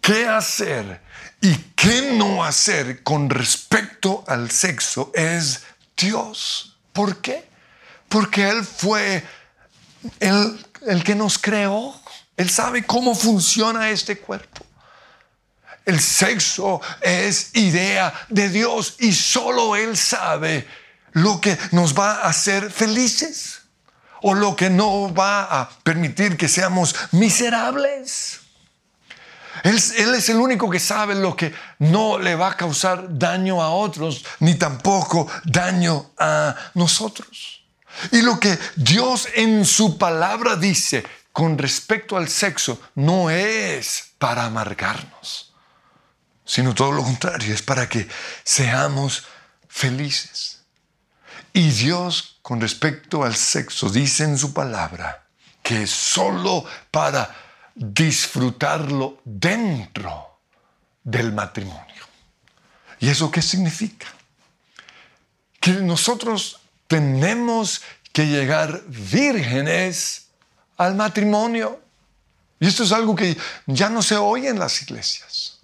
qué 0.00 0.26
hacer 0.26 1.00
y 1.40 1.54
qué 1.76 2.12
no 2.12 2.44
hacer 2.44 3.02
con 3.02 3.30
respecto 3.30 4.24
al 4.26 4.50
sexo 4.50 5.12
es 5.14 5.64
Dios. 5.96 6.76
¿Por 6.92 7.20
qué? 7.20 7.48
Porque 8.08 8.48
Él 8.48 8.64
fue 8.64 9.24
el, 10.20 10.66
el 10.86 11.04
que 11.04 11.14
nos 11.14 11.38
creó. 11.38 12.00
Él 12.36 12.50
sabe 12.50 12.84
cómo 12.84 13.14
funciona 13.14 13.90
este 13.90 14.18
cuerpo. 14.18 14.64
El 15.84 16.00
sexo 16.00 16.80
es 17.00 17.50
idea 17.54 18.12
de 18.28 18.48
Dios 18.48 18.96
y 18.98 19.12
solo 19.12 19.74
Él 19.74 19.96
sabe 19.96 20.66
lo 21.12 21.40
que 21.40 21.58
nos 21.72 21.98
va 21.98 22.12
a 22.12 22.28
hacer 22.28 22.70
felices 22.70 23.62
o 24.22 24.34
lo 24.34 24.56
que 24.56 24.70
no 24.70 25.12
va 25.14 25.60
a 25.60 25.68
permitir 25.82 26.36
que 26.36 26.48
seamos 26.48 26.94
miserables. 27.12 28.40
Él, 29.64 29.76
es 30.14 30.28
el 30.28 30.36
único 30.36 30.70
que 30.70 30.78
sabe 30.78 31.14
lo 31.14 31.36
que 31.36 31.52
no 31.78 32.18
le 32.18 32.34
va 32.36 32.48
a 32.48 32.56
causar 32.56 33.18
daño 33.18 33.62
a 33.62 33.70
otros, 33.70 34.24
ni 34.40 34.54
tampoco 34.54 35.26
daño 35.44 36.12
a 36.18 36.54
nosotros. 36.74 37.64
Y 38.12 38.22
lo 38.22 38.38
que 38.38 38.56
Dios 38.76 39.28
en 39.34 39.64
su 39.64 39.98
palabra 39.98 40.56
dice 40.56 41.04
con 41.32 41.58
respecto 41.58 42.16
al 42.16 42.28
sexo 42.28 42.80
no 42.94 43.30
es 43.30 44.12
para 44.18 44.44
amargarnos, 44.44 45.52
sino 46.44 46.74
todo 46.74 46.92
lo 46.92 47.02
contrario, 47.02 47.54
es 47.54 47.62
para 47.62 47.88
que 47.88 48.08
seamos 48.44 49.24
felices. 49.68 50.57
Y 51.52 51.70
Dios 51.70 52.38
con 52.42 52.60
respecto 52.60 53.24
al 53.24 53.34
sexo 53.34 53.90
dice 53.90 54.24
en 54.24 54.38
su 54.38 54.52
palabra 54.52 55.24
que 55.62 55.82
es 55.82 55.90
solo 55.90 56.64
para 56.90 57.34
disfrutarlo 57.74 59.20
dentro 59.24 60.40
del 61.04 61.32
matrimonio. 61.32 62.04
¿Y 63.00 63.08
eso 63.08 63.30
qué 63.30 63.42
significa? 63.42 64.06
Que 65.60 65.72
nosotros 65.72 66.60
tenemos 66.86 67.82
que 68.12 68.26
llegar 68.26 68.82
vírgenes 68.86 70.26
al 70.76 70.94
matrimonio. 70.94 71.80
Y 72.58 72.66
esto 72.66 72.84
es 72.84 72.92
algo 72.92 73.14
que 73.14 73.36
ya 73.66 73.88
no 73.90 74.02
se 74.02 74.16
oye 74.16 74.48
en 74.48 74.58
las 74.58 74.82
iglesias. 74.82 75.58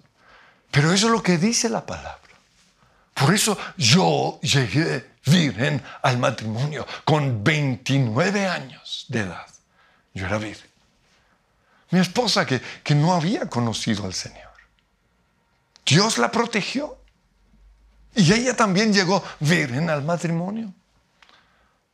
Pero 0.71 0.93
eso 0.93 1.07
es 1.07 1.11
lo 1.11 1.23
que 1.23 1.37
dice 1.37 1.67
la 1.67 1.85
palabra. 1.85 2.21
Por 3.13 3.33
eso 3.33 3.57
yo 3.77 4.39
llegué 4.41 5.14
virgen 5.25 5.81
al 6.01 6.17
matrimonio 6.17 6.85
con 7.03 7.43
29 7.43 8.47
años 8.47 9.05
de 9.09 9.21
edad. 9.21 9.47
Yo 10.13 10.25
era 10.25 10.37
virgen. 10.37 10.69
Mi 11.91 11.99
esposa 11.99 12.45
que, 12.45 12.61
que 12.83 12.95
no 12.95 13.13
había 13.13 13.47
conocido 13.47 14.05
al 14.05 14.13
Señor. 14.13 14.51
Dios 15.85 16.17
la 16.17 16.31
protegió. 16.31 16.97
Y 18.15 18.31
ella 18.31 18.55
también 18.55 18.93
llegó 18.93 19.23
virgen 19.39 19.89
al 19.89 20.03
matrimonio. 20.03 20.73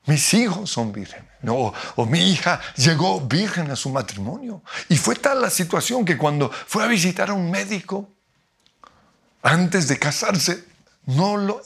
Mis 0.06 0.34
hijos 0.34 0.70
son 0.70 0.92
vírgenes. 0.92 1.30
No, 1.42 1.74
o 1.96 2.06
mi 2.06 2.32
hija 2.32 2.62
llegó 2.76 3.22
virgen 3.22 3.70
a 3.72 3.76
su 3.76 3.90
matrimonio. 3.90 4.64
Y 4.90 4.98
fue 4.98 5.16
tal 5.16 5.42
la 5.42 5.50
situación 5.50 6.06
que 6.06 6.18
cuando 6.18 6.50
fue 6.50 6.84
a 6.84 6.88
visitar 6.88 7.30
a 7.30 7.34
un 7.34 7.50
médico, 7.50 8.10
antes 9.42 9.88
de 9.88 9.98
casarse, 9.98 10.66
no 11.06 11.38
lo, 11.38 11.62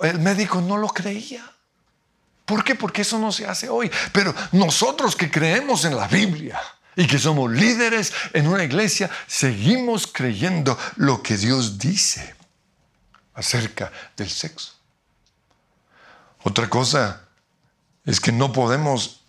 el 0.00 0.18
médico 0.18 0.60
no 0.60 0.76
lo 0.76 0.88
creía. 0.88 1.44
¿Por 2.44 2.62
qué? 2.62 2.74
Porque 2.74 3.02
eso 3.02 3.18
no 3.18 3.32
se 3.32 3.46
hace 3.46 3.68
hoy. 3.68 3.90
Pero 4.12 4.34
nosotros 4.52 5.16
que 5.16 5.30
creemos 5.30 5.84
en 5.84 5.96
la 5.96 6.06
Biblia 6.06 6.60
y 6.96 7.06
que 7.06 7.18
somos 7.18 7.50
líderes 7.50 8.12
en 8.32 8.46
una 8.46 8.64
iglesia, 8.64 9.10
seguimos 9.26 10.06
creyendo 10.06 10.78
lo 10.96 11.22
que 11.22 11.36
Dios 11.36 11.78
dice 11.78 12.34
acerca 13.34 13.90
del 14.16 14.30
sexo. 14.30 14.72
Otra 16.42 16.68
cosa 16.68 17.22
es 18.04 18.20
que 18.20 18.32
no 18.32 18.52
podemos 18.52 19.22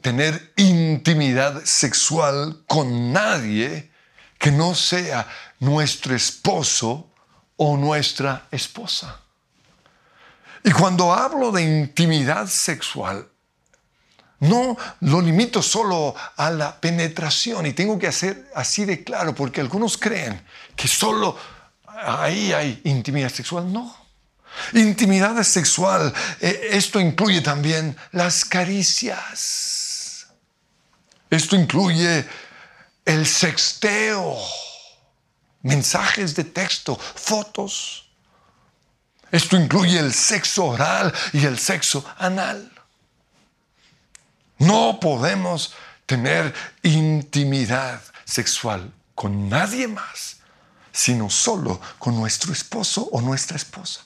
tener 0.00 0.52
intimidad 0.56 1.62
sexual 1.64 2.62
con 2.66 3.12
nadie 3.12 3.90
que 4.38 4.50
no 4.50 4.74
sea 4.74 5.28
nuestro 5.60 6.16
esposo 6.16 7.08
o 7.56 7.76
nuestra 7.76 8.48
esposa. 8.50 9.21
Y 10.64 10.70
cuando 10.70 11.12
hablo 11.12 11.50
de 11.50 11.62
intimidad 11.62 12.46
sexual, 12.46 13.28
no 14.40 14.76
lo 15.00 15.20
limito 15.20 15.62
solo 15.62 16.14
a 16.36 16.50
la 16.50 16.80
penetración 16.80 17.66
y 17.66 17.72
tengo 17.72 17.98
que 17.98 18.08
hacer 18.08 18.50
así 18.54 18.84
de 18.84 19.04
claro 19.04 19.34
porque 19.34 19.60
algunos 19.60 19.96
creen 19.96 20.44
que 20.74 20.88
solo 20.88 21.36
ahí 21.86 22.52
hay 22.52 22.80
intimidad 22.84 23.30
sexual. 23.30 23.72
No. 23.72 23.96
Intimidad 24.74 25.42
sexual, 25.44 26.12
eh, 26.40 26.68
esto 26.72 27.00
incluye 27.00 27.40
también 27.40 27.96
las 28.10 28.44
caricias. 28.44 30.26
Esto 31.30 31.56
incluye 31.56 32.26
el 33.04 33.26
sexteo 33.26 34.36
mensajes 35.62 36.34
de 36.34 36.44
texto, 36.44 36.96
fotos. 36.96 38.11
Esto 39.32 39.56
incluye 39.56 39.98
el 39.98 40.12
sexo 40.12 40.66
oral 40.66 41.12
y 41.32 41.46
el 41.46 41.58
sexo 41.58 42.04
anal. 42.18 42.70
No 44.58 45.00
podemos 45.00 45.72
tener 46.04 46.54
intimidad 46.82 48.02
sexual 48.24 48.92
con 49.14 49.48
nadie 49.48 49.88
más, 49.88 50.36
sino 50.92 51.30
solo 51.30 51.80
con 51.98 52.14
nuestro 52.14 52.52
esposo 52.52 53.08
o 53.10 53.22
nuestra 53.22 53.56
esposa. 53.56 54.02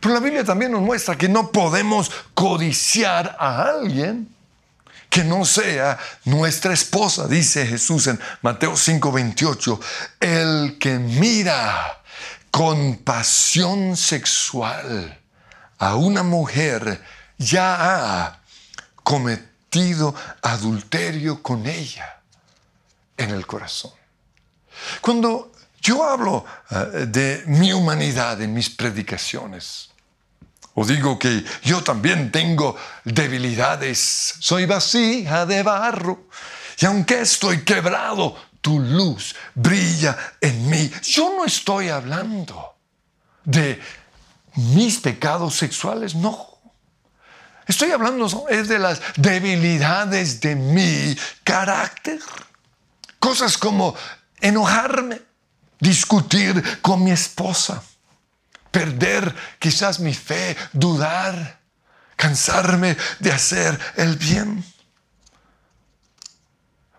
Pero 0.00 0.12
la 0.12 0.20
Biblia 0.20 0.44
también 0.44 0.72
nos 0.72 0.82
muestra 0.82 1.16
que 1.16 1.30
no 1.30 1.50
podemos 1.50 2.10
codiciar 2.34 3.36
a 3.40 3.62
alguien 3.62 4.28
que 5.08 5.24
no 5.24 5.46
sea 5.46 5.98
nuestra 6.26 6.74
esposa, 6.74 7.26
dice 7.26 7.66
Jesús 7.66 8.06
en 8.06 8.20
Mateo 8.42 8.76
5:28, 8.76 9.80
el 10.20 10.76
que 10.78 10.98
mira 10.98 12.02
con 12.50 12.96
pasión 12.98 13.96
sexual 13.96 15.20
a 15.78 15.96
una 15.96 16.22
mujer 16.22 17.02
ya 17.38 17.76
ha 18.24 18.40
cometido 19.02 20.14
adulterio 20.42 21.42
con 21.42 21.66
ella 21.66 22.20
en 23.16 23.30
el 23.30 23.46
corazón. 23.46 23.92
Cuando 25.00 25.52
yo 25.80 26.02
hablo 26.02 26.44
eh, 26.70 27.06
de 27.06 27.44
mi 27.46 27.72
humanidad 27.72 28.40
en 28.40 28.52
mis 28.52 28.70
predicaciones, 28.70 29.90
o 30.74 30.84
digo 30.84 31.18
que 31.18 31.44
yo 31.62 31.82
también 31.82 32.30
tengo 32.30 32.76
debilidades, 33.04 34.34
soy 34.40 34.66
vasija 34.66 35.46
de 35.46 35.62
barro, 35.62 36.28
y 36.78 36.84
aunque 36.84 37.20
estoy 37.20 37.62
quebrado, 37.62 38.36
tu 38.66 38.80
luz 38.80 39.36
brilla 39.54 40.34
en 40.40 40.68
mí. 40.68 40.90
Yo 41.04 41.32
no 41.36 41.44
estoy 41.44 41.88
hablando 41.88 42.74
de 43.44 43.80
mis 44.56 44.98
pecados 44.98 45.54
sexuales, 45.54 46.16
no. 46.16 46.58
Estoy 47.68 47.92
hablando 47.92 48.26
es 48.48 48.66
de 48.66 48.80
las 48.80 49.00
debilidades 49.14 50.40
de 50.40 50.56
mi 50.56 51.16
carácter. 51.44 52.18
Cosas 53.20 53.56
como 53.56 53.94
enojarme, 54.40 55.22
discutir 55.78 56.80
con 56.82 57.04
mi 57.04 57.12
esposa, 57.12 57.84
perder 58.72 59.32
quizás 59.60 60.00
mi 60.00 60.12
fe, 60.12 60.56
dudar, 60.72 61.60
cansarme 62.16 62.96
de 63.20 63.30
hacer 63.30 63.78
el 63.94 64.16
bien. 64.16 64.64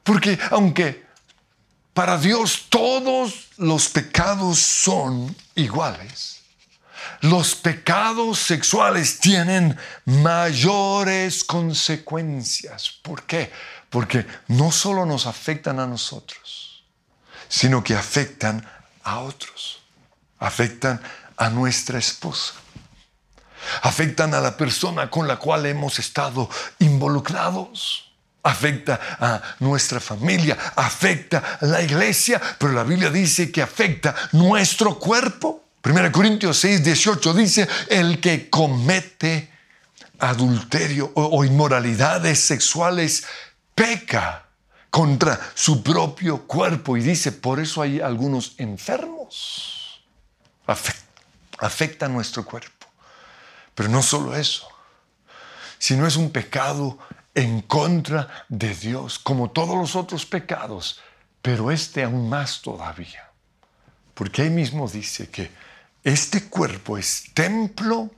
Porque 0.06 0.40
aunque 0.50 1.07
para 1.98 2.20
Dios 2.20 2.68
todos 2.70 3.48
los 3.58 3.90
pecados 3.90 4.60
son 4.60 5.36
iguales, 5.56 6.44
los 7.22 7.56
pecados 7.56 8.38
sexuales 8.38 9.20
tienen 9.20 9.76
mayores 10.06 11.44
consecuencias. 11.44 12.92
¿Por 13.02 13.24
qué? 13.24 13.52
Porque 13.90 14.28
no 14.48 14.72
solo 14.72 15.08
nos 15.08 15.26
afectan 15.26 15.80
a 15.80 15.88
nosotros, 15.88 16.84
sino 17.50 17.84
que 17.84 17.96
afectan 17.96 18.64
a 19.02 19.22
otros. 19.22 19.82
Afectan 20.38 21.02
a 21.36 21.50
nuestra 21.50 21.98
esposa. 21.98 22.54
Afectan 23.82 24.36
a 24.36 24.40
la 24.40 24.56
persona 24.56 25.10
con 25.10 25.28
la 25.28 25.38
cual 25.38 25.66
hemos 25.66 25.98
estado 25.98 26.48
involucrados 26.78 28.07
afecta 28.48 29.00
a 29.20 29.42
nuestra 29.60 30.00
familia, 30.00 30.58
afecta 30.76 31.58
a 31.60 31.66
la 31.66 31.82
iglesia, 31.82 32.42
pero 32.58 32.72
la 32.72 32.84
Biblia 32.84 33.10
dice 33.10 33.52
que 33.52 33.62
afecta 33.62 34.16
nuestro 34.32 34.98
cuerpo. 34.98 35.66
1 35.84 36.12
Corintios 36.12 36.58
6, 36.58 36.84
18 36.84 37.34
dice, 37.34 37.68
el 37.90 38.20
que 38.20 38.50
comete 38.50 39.52
adulterio 40.20 41.12
o, 41.14 41.44
inmoralidades 41.46 42.40
sexuales 42.40 43.26
peca 43.76 44.46
contra 44.90 45.40
su 45.54 45.84
propio 45.84 46.48
cuerpo 46.48 46.98
y 46.98 47.02
dice, 47.02 47.32
por 47.32 47.60
eso 47.60 47.82
hay 47.82 48.00
algunos 48.00 48.56
enfermos. 48.58 50.02
Afecta, 51.60 52.06
a 52.06 52.10
nuestro 52.10 52.44
cuerpo. 52.44 52.88
Pero 53.76 53.90
no 53.90 54.02
solo 54.02 54.36
eso, 54.36 54.68
sino 55.78 56.08
es 56.08 56.16
un 56.16 56.32
pecado 56.32 56.98
en 57.38 57.62
contra 57.62 58.46
de 58.50 58.74
Dios, 58.74 59.20
como 59.20 59.52
todos 59.52 59.78
los 59.78 59.96
otros 59.96 60.26
pecados, 60.26 61.00
pero 61.40 61.70
este 61.70 62.04
aún 62.04 62.28
más 62.28 62.64
todavía. 62.64 63.30
Porque 64.16 64.42
ahí 64.42 64.50
mismo 64.50 64.88
dice 64.88 65.30
que 65.30 65.52
este 66.04 66.50
cuerpo 66.50 66.98
es 66.98 67.26
templo 67.36 68.10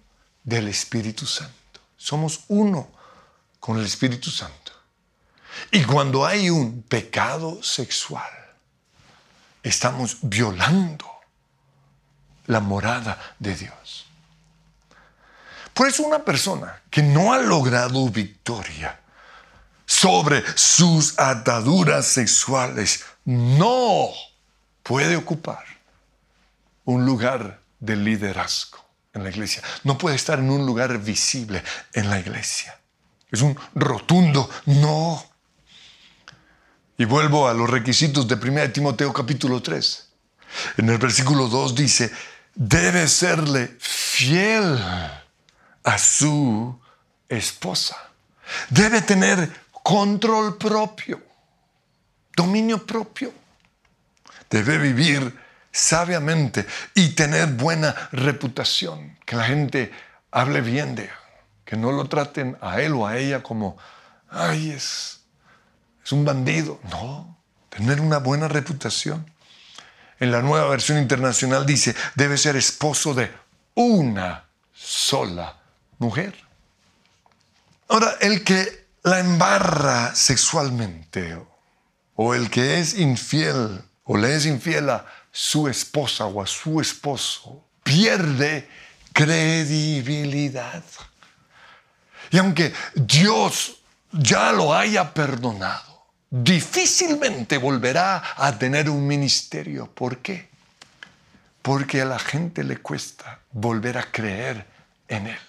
del 0.41 0.69
Espíritu 0.69 1.25
Santo. 1.25 1.81
Somos 1.97 2.45
uno 2.47 2.91
con 3.59 3.77
el 3.77 3.85
Espíritu 3.85 4.31
Santo. 4.31 4.71
Y 5.69 5.83
cuando 5.83 6.25
hay 6.25 6.49
un 6.49 6.81
pecado 6.83 7.61
sexual, 7.61 8.31
estamos 9.61 10.19
violando 10.21 11.11
la 12.45 12.61
morada 12.61 13.35
de 13.37 13.53
Dios. 13.53 14.05
Por 15.73 15.89
eso 15.89 16.03
una 16.03 16.23
persona 16.23 16.83
que 16.89 17.03
no 17.03 17.33
ha 17.33 17.39
logrado 17.39 18.07
victoria 18.07 18.97
sobre 19.89 20.43
sus 20.55 21.17
ataduras 21.17 22.05
sexuales 22.05 23.05
no 23.25 24.11
puede 24.83 25.15
ocupar 25.15 25.65
un 26.85 27.07
lugar 27.07 27.59
de 27.79 27.95
liderazgo 27.95 28.77
en 29.13 29.23
la 29.23 29.31
iglesia. 29.31 29.63
No 29.83 29.97
puede 29.97 30.15
estar 30.15 30.37
en 30.37 30.51
un 30.51 30.63
lugar 30.63 30.95
visible 30.99 31.63
en 31.93 32.07
la 32.07 32.19
iglesia. 32.19 32.79
Es 33.31 33.41
un 33.41 33.57
rotundo 33.73 34.47
no. 34.67 35.25
Y 36.95 37.05
vuelvo 37.05 37.47
a 37.47 37.55
los 37.55 37.67
requisitos 37.67 38.27
de 38.27 38.35
1 38.35 38.71
Timoteo 38.71 39.11
capítulo 39.11 39.59
3. 39.59 40.09
En 40.77 40.89
el 40.89 40.99
versículo 40.99 41.47
2 41.47 41.73
dice, 41.73 42.11
debe 42.53 43.07
serle 43.07 43.75
fiel 43.79 44.77
a 45.83 45.97
su 45.97 46.79
esposa. 47.27 47.97
Debe 48.69 49.01
tener 49.01 49.68
control 49.89 50.55
propio, 50.55 51.19
dominio 52.35 52.85
propio. 52.85 53.33
Debe 54.47 54.77
vivir 54.77 55.35
sabiamente 55.71 56.67
y 56.93 57.09
tener 57.15 57.47
buena 57.47 57.95
reputación, 58.11 59.17
que 59.25 59.35
la 59.35 59.45
gente 59.45 59.91
hable 60.29 60.61
bien 60.61 60.93
de 60.93 61.05
él, 61.05 61.09
que 61.65 61.75
no 61.75 61.91
lo 61.91 62.07
traten 62.07 62.55
a 62.61 62.81
él 62.81 62.93
o 62.93 63.07
a 63.07 63.17
ella 63.17 63.41
como, 63.41 63.79
ay, 64.29 64.69
es, 64.69 65.21
es 66.05 66.11
un 66.11 66.23
bandido. 66.23 66.79
No, 66.91 67.35
tener 67.69 67.99
una 67.99 68.19
buena 68.19 68.47
reputación. 68.47 69.25
En 70.19 70.31
la 70.31 70.43
nueva 70.43 70.69
versión 70.69 70.99
internacional 70.99 71.65
dice, 71.65 71.95
debe 72.13 72.37
ser 72.37 72.55
esposo 72.55 73.15
de 73.15 73.31
una 73.73 74.45
sola 74.71 75.57
mujer. 75.97 76.35
Ahora, 77.87 78.17
el 78.21 78.43
que 78.43 78.78
la 79.03 79.19
embarra 79.19 80.13
sexualmente 80.15 81.37
o 82.15 82.33
el 82.33 82.49
que 82.49 82.79
es 82.79 82.97
infiel 82.97 83.81
o 84.03 84.17
le 84.17 84.35
es 84.35 84.45
infiel 84.45 84.89
a 84.89 85.05
su 85.31 85.67
esposa 85.67 86.25
o 86.25 86.41
a 86.41 86.47
su 86.47 86.81
esposo, 86.81 87.63
pierde 87.83 88.67
credibilidad. 89.13 90.83
Y 92.31 92.39
aunque 92.39 92.73
Dios 92.95 93.81
ya 94.11 94.51
lo 94.51 94.73
haya 94.73 95.13
perdonado, 95.13 96.07
difícilmente 96.29 97.57
volverá 97.57 98.33
a 98.35 98.57
tener 98.57 98.89
un 98.89 99.05
ministerio. 99.05 99.91
¿Por 99.93 100.17
qué? 100.17 100.49
Porque 101.61 102.01
a 102.01 102.05
la 102.05 102.19
gente 102.19 102.63
le 102.63 102.77
cuesta 102.77 103.39
volver 103.51 103.97
a 103.97 104.11
creer 104.11 104.65
en 105.07 105.27
Él. 105.27 105.39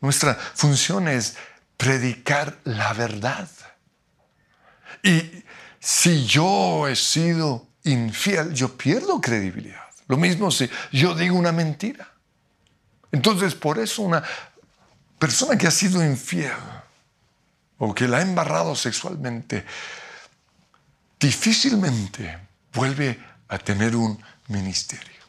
Nuestra 0.00 0.34
función 0.34 1.08
es 1.08 1.36
predicar 1.80 2.58
la 2.64 2.92
verdad. 2.92 3.48
Y 5.02 5.42
si 5.78 6.26
yo 6.26 6.86
he 6.86 6.94
sido 6.94 7.68
infiel, 7.84 8.52
yo 8.52 8.76
pierdo 8.76 9.18
credibilidad. 9.18 9.86
Lo 10.06 10.18
mismo 10.18 10.50
si 10.50 10.68
yo 10.92 11.14
digo 11.14 11.36
una 11.36 11.52
mentira. 11.52 12.12
Entonces, 13.10 13.54
por 13.54 13.78
eso 13.78 14.02
una 14.02 14.22
persona 15.18 15.56
que 15.56 15.68
ha 15.68 15.70
sido 15.70 16.04
infiel 16.04 16.52
o 17.78 17.94
que 17.94 18.06
la 18.06 18.18
ha 18.18 18.22
embarrado 18.22 18.76
sexualmente, 18.76 19.64
difícilmente 21.18 22.38
vuelve 22.74 23.18
a 23.48 23.56
tener 23.56 23.96
un 23.96 24.22
ministerio. 24.48 25.22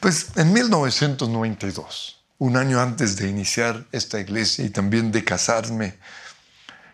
Pues 0.00 0.36
en 0.36 0.52
1992, 0.52 2.19
un 2.40 2.56
año 2.56 2.80
antes 2.80 3.16
de 3.16 3.28
iniciar 3.28 3.86
esta 3.92 4.18
iglesia 4.18 4.64
y 4.64 4.70
también 4.70 5.12
de 5.12 5.22
casarme, 5.22 5.98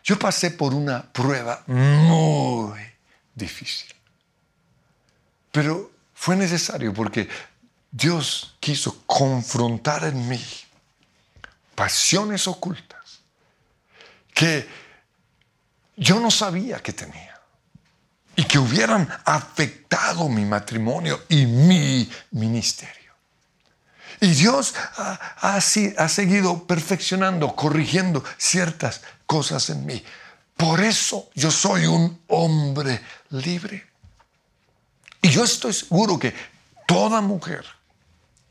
yo 0.02 0.18
pasé 0.18 0.50
por 0.50 0.74
una 0.74 1.12
prueba 1.12 1.62
muy 1.66 2.80
difícil. 3.32 3.94
Pero 5.52 5.92
fue 6.14 6.35
necesario 6.35 6.92
porque 6.92 7.28
Dios 7.92 8.56
quiso 8.59 9.04
confrontar 9.06 10.04
en 10.04 10.28
mí 10.28 10.44
pasiones 11.76 12.48
ocultas 12.48 13.20
que 14.35 14.68
yo 15.96 16.18
no 16.18 16.32
sabía 16.32 16.82
que 16.82 16.92
tenía 16.92 17.40
y 18.35 18.44
que 18.44 18.59
hubieran 18.59 19.09
afectado 19.24 20.28
mi 20.28 20.44
matrimonio 20.44 21.22
y 21.28 21.46
mi 21.46 22.11
ministerio. 22.32 23.06
Y 24.20 24.29
Dios 24.29 24.74
ha, 24.96 25.18
ha, 25.40 25.61
seguido 25.61 26.66
perfeccionando, 26.66 27.55
corrigiendo 27.55 28.24
ciertas 28.38 29.02
cosas 29.26 29.68
en 29.70 29.85
mí. 29.85 30.02
Por 30.57 30.81
eso 30.81 31.29
yo 31.35 31.50
soy 31.50 31.87
un 31.87 32.20
hombre 32.29 33.00
libre. 33.31 33.87
Y 35.20 35.29
yo 35.29 35.44
estoy 35.44 35.72
seguro 35.72 36.18
que 36.18 36.35
toda 36.87 37.20
mujer 37.20 37.64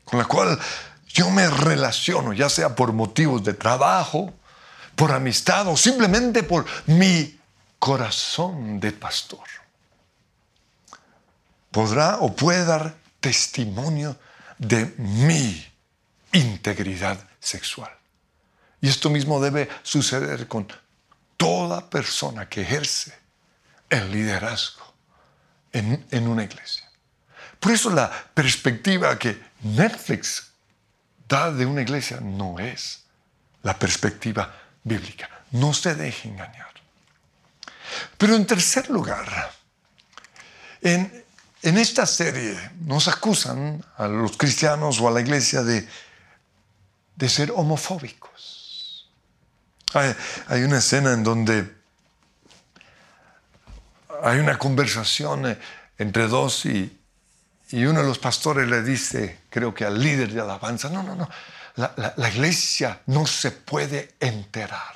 con 0.04 0.20
la 0.20 0.24
cual 0.24 0.58
yo 1.08 1.30
me 1.30 1.48
relaciono, 1.48 2.32
ya 2.32 2.48
sea 2.48 2.76
por 2.76 2.92
motivos 2.92 3.42
de 3.42 3.54
trabajo, 3.54 4.32
por 4.94 5.12
amistad 5.12 5.66
o 5.66 5.76
simplemente 5.76 6.42
por 6.42 6.64
mi 6.86 7.38
corazón 7.78 8.78
de 8.78 8.92
pastor, 8.92 9.44
podrá 11.70 12.18
o 12.18 12.34
puede 12.34 12.64
dar 12.64 12.96
testimonio 13.20 14.16
de 14.58 14.94
mi 14.98 15.66
integridad 16.32 17.18
sexual. 17.40 17.90
Y 18.80 18.88
esto 18.88 19.10
mismo 19.10 19.40
debe 19.40 19.68
suceder 19.82 20.46
con 20.48 20.66
toda 21.36 21.88
persona 21.88 22.48
que 22.48 22.62
ejerce 22.62 23.14
el 23.90 24.10
liderazgo 24.10 24.94
en, 25.72 26.06
en 26.10 26.28
una 26.28 26.44
iglesia. 26.44 26.88
Por 27.58 27.72
eso 27.72 27.90
la 27.90 28.10
perspectiva 28.34 29.18
que 29.18 29.40
Netflix 29.62 30.52
da 31.28 31.50
de 31.50 31.66
una 31.66 31.82
iglesia 31.82 32.20
no 32.20 32.58
es 32.58 33.04
la 33.62 33.78
perspectiva 33.78 34.54
bíblica. 34.84 35.28
No 35.52 35.72
se 35.72 35.94
deje 35.94 36.28
engañar. 36.28 36.66
Pero 38.16 38.34
en 38.34 38.46
tercer 38.46 38.90
lugar, 38.90 39.52
en, 40.82 41.24
en 41.66 41.78
esta 41.78 42.06
serie 42.06 42.56
nos 42.82 43.08
acusan 43.08 43.84
a 43.96 44.06
los 44.06 44.36
cristianos 44.36 45.00
o 45.00 45.08
a 45.08 45.10
la 45.10 45.20
iglesia 45.20 45.64
de, 45.64 45.84
de 47.16 47.28
ser 47.28 47.50
homofóbicos. 47.50 49.10
Hay, 49.92 50.62
una 50.62 50.78
escena 50.78 51.12
en 51.12 51.24
donde 51.24 51.74
hay 54.22 54.38
una 54.38 54.56
conversación 54.58 55.46
eh, 55.46 55.58
entre 55.98 56.28
dos 56.28 56.66
y, 56.66 57.00
y 57.70 57.84
uno 57.84 58.00
de 58.00 58.06
los 58.06 58.20
pastores 58.20 58.68
le 58.68 58.82
dice, 58.82 59.40
creo 59.50 59.74
que 59.74 59.84
al 59.84 60.00
líder 60.00 60.32
de 60.32 60.40
alabanza, 60.40 60.88
no, 60.88 61.02
no, 61.02 61.16
no, 61.16 61.28
la, 61.74 62.14
la, 62.16 62.28
iglesia 62.28 63.00
no 63.06 63.26
se 63.26 63.50
puede 63.50 64.14
enterar 64.20 64.94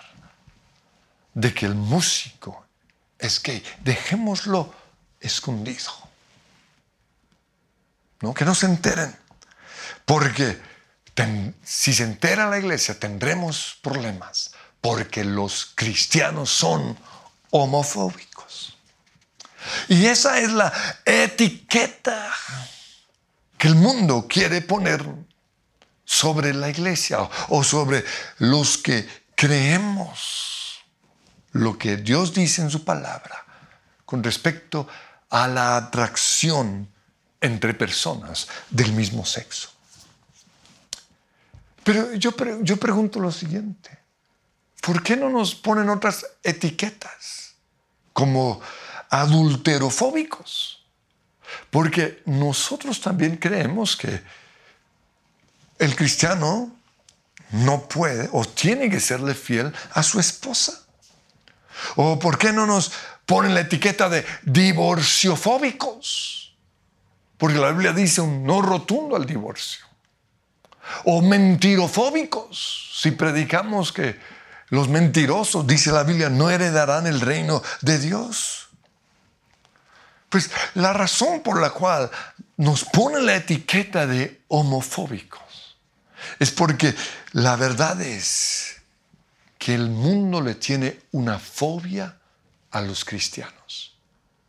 de 1.35 1.53
que 1.53 1.67
el 1.67 1.75
músico 1.75 2.65
es 3.19 3.43
gay. 3.43 3.61
Dejémoslo 3.83 4.73
escondido. 5.21 6.10
¿No? 8.21 8.35
Que 8.35 8.45
no 8.45 8.55
se 8.55 8.67
enteren. 8.67 9.17
Porque 10.05 10.61
si 11.65 11.93
se 11.93 12.05
entera 12.05 12.49
la 12.49 12.59
iglesia 12.59 12.99
tendremos 12.99 13.79
problemas. 13.83 14.53
Porque 14.81 15.25
los 15.25 15.73
cristianos 15.75 16.51
son 16.51 16.99
homofóbicos. 17.51 18.77
Y 19.89 20.07
esa 20.07 20.39
es 20.39 20.51
la 20.53 20.73
etiqueta 21.05 22.31
que 23.59 23.69
el 23.69 23.75
mundo 23.75 24.27
quiere 24.29 24.63
poner 24.63 25.05
sobre 26.05 26.55
la 26.55 26.71
iglesia 26.71 27.19
o 27.49 27.63
sobre 27.63 28.05
los 28.39 28.79
que 28.79 29.07
creemos 29.35 30.81
lo 31.53 31.77
que 31.79 31.97
Dios 31.97 32.33
dice 32.33 32.63
en 32.63 32.71
su 32.71 32.85
palabra 32.85 33.45
con 34.05 34.23
respecto 34.23 34.89
a 35.29 35.47
la 35.47 35.77
atracción 35.77 36.89
entre 37.41 37.75
personas 37.75 38.49
del 38.69 38.93
mismo 38.93 39.25
sexo. 39.25 39.71
Pero 41.83 42.15
yo, 42.15 42.33
yo 42.63 42.77
pregunto 42.77 43.21
lo 43.21 43.33
siguiente, 43.33 43.99
¿por 44.83 45.03
qué 45.03 45.17
no 45.17 45.31
nos 45.31 45.55
ponen 45.55 45.89
otras 45.89 46.27
etiquetas 46.43 47.55
como 48.13 48.61
adulterofóbicos. 49.11 50.85
Porque 51.71 52.23
nosotros 52.27 53.01
también 53.01 53.37
creemos 53.37 53.97
que 53.97 54.23
el 55.79 55.97
cristiano 55.97 56.77
no 57.51 57.89
puede 57.89 58.29
o 58.33 58.45
tiene 58.45 58.89
que 58.89 59.01
serle 59.01 59.35
fiel 59.35 59.75
a 59.93 60.03
su 60.03 60.21
esposa. 60.21 60.83
¿O 61.97 62.19
por 62.19 62.39
qué 62.39 62.53
no 62.53 62.67
nos 62.67 62.93
ponen 63.27 63.55
la 63.55 63.61
etiqueta 63.61 64.09
de 64.09 64.25
divorciofóbicos? 64.43 66.40
Porque 67.41 67.59
la 67.59 67.71
Biblia 67.73 67.95
dice 67.95 68.21
un 68.21 68.45
no 68.45 68.61
rotundo 68.61 69.17
al 69.17 69.25
divorcio. 69.25 69.87
O 71.07 71.23
mentirofóbicos, 71.23 72.93
si 73.01 73.13
predicamos 73.13 73.93
que 73.93 74.21
los 74.69 74.89
mentirosos, 74.89 75.67
dice 75.67 75.91
la 75.91 76.03
Biblia, 76.03 76.29
no 76.29 76.51
heredarán 76.51 77.07
el 77.07 77.19
reino 77.23 77.63
de 77.81 77.99
Dios. 77.99 78.69
Pues 80.29 80.51
la 80.75 80.93
razón 80.93 81.41
por 81.41 81.59
la 81.59 81.71
cual 81.71 82.11
nos 82.59 82.85
pone 82.85 83.23
la 83.23 83.37
etiqueta 83.37 84.07
de 84.07 84.43
homofóbicos 84.49 85.79
es 86.39 86.51
porque 86.51 86.95
la 87.33 87.57
verdad 87.57 87.99
es 88.03 88.83
que 89.57 89.75
el 89.75 89.89
mundo 89.89 90.43
le 90.43 90.57
tiene 90.57 91.01
una 91.13 91.39
fobia 91.39 92.19
a 92.71 92.83
los 92.83 93.03
cristianos. 93.07 93.97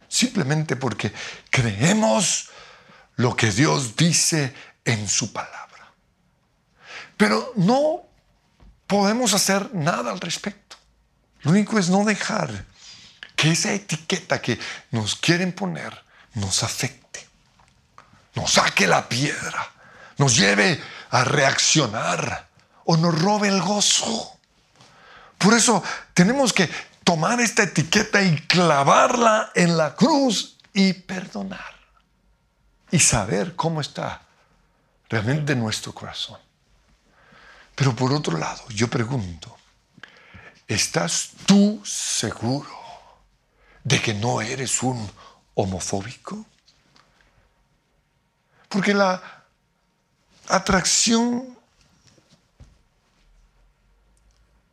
Simplemente 0.09 0.75
porque 0.75 1.13
creemos 1.49 2.50
lo 3.21 3.35
que 3.35 3.51
Dios 3.51 3.95
dice 3.95 4.53
en 4.83 5.07
su 5.07 5.31
palabra. 5.31 5.93
Pero 7.15 7.53
no 7.55 8.01
podemos 8.87 9.33
hacer 9.35 9.73
nada 9.75 10.11
al 10.11 10.19
respecto. 10.19 10.75
Lo 11.41 11.51
único 11.51 11.77
es 11.77 11.89
no 11.89 12.03
dejar 12.03 12.65
que 13.35 13.51
esa 13.51 13.73
etiqueta 13.73 14.41
que 14.41 14.59
nos 14.89 15.15
quieren 15.15 15.53
poner 15.53 16.03
nos 16.33 16.63
afecte, 16.63 17.27
nos 18.33 18.53
saque 18.53 18.87
la 18.87 19.07
piedra, 19.07 19.71
nos 20.17 20.35
lleve 20.35 20.81
a 21.11 21.23
reaccionar 21.23 22.47
o 22.85 22.97
nos 22.97 23.19
robe 23.21 23.49
el 23.49 23.61
gozo. 23.61 24.39
Por 25.37 25.53
eso 25.53 25.83
tenemos 26.15 26.53
que 26.53 26.69
tomar 27.03 27.39
esta 27.39 27.63
etiqueta 27.63 28.21
y 28.23 28.35
clavarla 28.47 29.51
en 29.53 29.77
la 29.77 29.95
cruz 29.95 30.57
y 30.73 30.93
perdonar. 30.93 31.80
Y 32.91 32.99
saber 32.99 33.55
cómo 33.55 33.81
está 33.81 34.21
realmente 35.09 35.55
nuestro 35.55 35.93
corazón. 35.93 36.39
Pero 37.75 37.95
por 37.95 38.13
otro 38.13 38.37
lado, 38.37 38.63
yo 38.69 38.89
pregunto, 38.89 39.55
¿estás 40.67 41.31
tú 41.45 41.81
seguro 41.85 42.69
de 43.83 44.01
que 44.01 44.13
no 44.13 44.41
eres 44.41 44.83
un 44.83 45.09
homofóbico? 45.55 46.45
Porque 48.69 48.93
la 48.93 49.21
atracción 50.47 51.57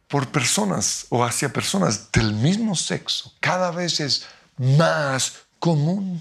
por 0.09 0.29
personas 0.29 1.07
o 1.11 1.25
hacia 1.25 1.53
personas 1.53 2.11
del 2.11 2.33
mismo 2.33 2.75
sexo 2.75 3.33
cada 3.41 3.71
vez 3.71 4.01
es 4.01 4.27
más 4.57 5.35
común. 5.59 6.21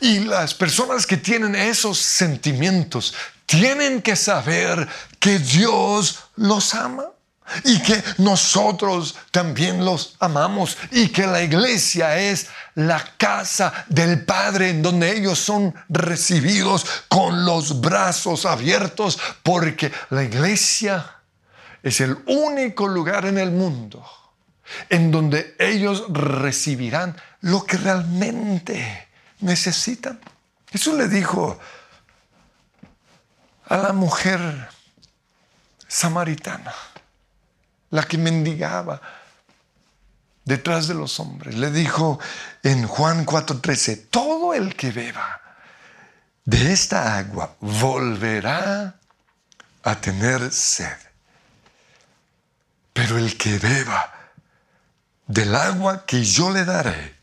Y 0.00 0.20
las 0.20 0.54
personas 0.54 1.06
que 1.06 1.16
tienen 1.16 1.54
esos 1.54 1.98
sentimientos 1.98 3.14
tienen 3.46 4.00
que 4.02 4.16
saber 4.16 4.88
que 5.18 5.38
Dios 5.38 6.20
los 6.36 6.74
ama 6.74 7.04
y 7.64 7.80
que 7.82 8.02
nosotros 8.18 9.14
también 9.30 9.84
los 9.84 10.16
amamos 10.20 10.78
y 10.90 11.08
que 11.08 11.26
la 11.26 11.42
iglesia 11.42 12.18
es 12.18 12.46
la 12.74 13.04
casa 13.16 13.84
del 13.88 14.24
Padre 14.24 14.70
en 14.70 14.82
donde 14.82 15.16
ellos 15.16 15.38
son 15.38 15.74
recibidos 15.88 16.86
con 17.08 17.44
los 17.44 17.80
brazos 17.80 18.46
abiertos 18.46 19.18
porque 19.42 19.92
la 20.10 20.22
iglesia 20.22 21.16
es 21.82 22.00
el 22.00 22.16
único 22.26 22.88
lugar 22.88 23.26
en 23.26 23.38
el 23.38 23.50
mundo 23.50 24.04
en 24.88 25.10
donde 25.10 25.56
ellos 25.58 26.04
recibirán 26.08 27.16
lo 27.40 27.64
que 27.64 27.76
realmente 27.76 29.08
necesitan. 29.42 30.20
Jesús 30.70 30.94
le 30.94 31.08
dijo 31.08 31.58
a 33.66 33.76
la 33.76 33.92
mujer 33.92 34.68
samaritana, 35.86 36.72
la 37.90 38.04
que 38.04 38.16
mendigaba 38.16 39.00
detrás 40.44 40.88
de 40.88 40.94
los 40.94 41.20
hombres. 41.20 41.54
Le 41.54 41.70
dijo 41.70 42.18
en 42.62 42.86
Juan 42.86 43.26
4:13, 43.26 44.08
todo 44.10 44.54
el 44.54 44.74
que 44.74 44.90
beba 44.90 45.40
de 46.44 46.72
esta 46.72 47.18
agua 47.18 47.56
volverá 47.60 48.96
a 49.82 49.94
tener 50.00 50.50
sed. 50.52 50.96
Pero 52.92 53.18
el 53.18 53.36
que 53.36 53.58
beba 53.58 54.12
del 55.26 55.54
agua 55.54 56.04
que 56.04 56.24
yo 56.24 56.50
le 56.50 56.64
daré, 56.64 57.16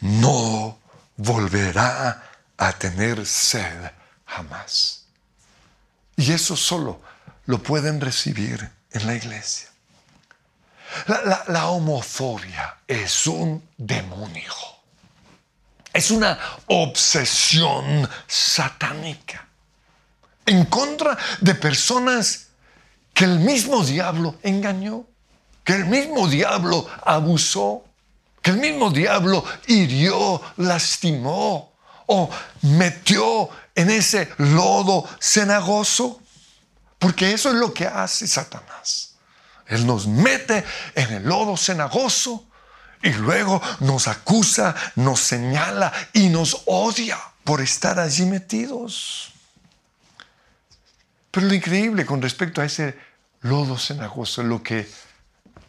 no 0.00 0.78
volverá 1.16 2.22
a 2.56 2.72
tener 2.72 3.26
sed 3.26 3.90
jamás. 4.26 5.04
Y 6.16 6.32
eso 6.32 6.56
solo 6.56 7.00
lo 7.46 7.62
pueden 7.62 8.00
recibir 8.00 8.70
en 8.92 9.06
la 9.06 9.14
iglesia. 9.14 9.68
La, 11.48 11.66
homofobia 11.68 12.76
es 12.86 13.26
un 13.26 13.68
demonio. 13.76 14.52
Es 15.92 16.10
una 16.10 16.38
obsesión 16.66 18.08
satánica 18.26 19.46
en 20.46 20.64
contra 20.66 21.16
de 21.40 21.54
personas 21.54 22.48
que 23.12 23.24
el 23.24 23.38
mismo 23.40 23.84
diablo 23.84 24.36
engañó, 24.42 25.04
que 25.64 25.74
el 25.74 25.86
mismo 25.86 26.28
diablo 26.28 26.88
abusó, 27.04 27.84
que 28.44 28.50
el 28.50 28.58
mismo 28.58 28.90
diablo 28.90 29.42
hirió, 29.68 30.38
lastimó 30.58 31.72
o 32.04 32.28
metió 32.60 33.48
en 33.74 33.88
ese 33.88 34.28
lodo 34.36 35.08
cenagoso. 35.18 36.20
Porque 36.98 37.32
eso 37.32 37.48
es 37.48 37.54
lo 37.54 37.72
que 37.72 37.86
hace 37.86 38.28
Satanás. 38.28 39.14
Él 39.66 39.86
nos 39.86 40.06
mete 40.06 40.62
en 40.94 41.10
el 41.14 41.22
lodo 41.24 41.56
cenagoso 41.56 42.44
y 43.02 43.14
luego 43.14 43.62
nos 43.80 44.08
acusa, 44.08 44.74
nos 44.96 45.20
señala 45.20 45.90
y 46.12 46.28
nos 46.28 46.64
odia 46.66 47.18
por 47.44 47.62
estar 47.62 47.98
allí 47.98 48.26
metidos. 48.26 49.32
Pero 51.30 51.46
lo 51.46 51.54
increíble 51.54 52.04
con 52.04 52.20
respecto 52.20 52.60
a 52.60 52.66
ese 52.66 52.94
lodo 53.40 53.78
cenagoso 53.78 54.42
lo 54.42 54.62
que 54.62 54.86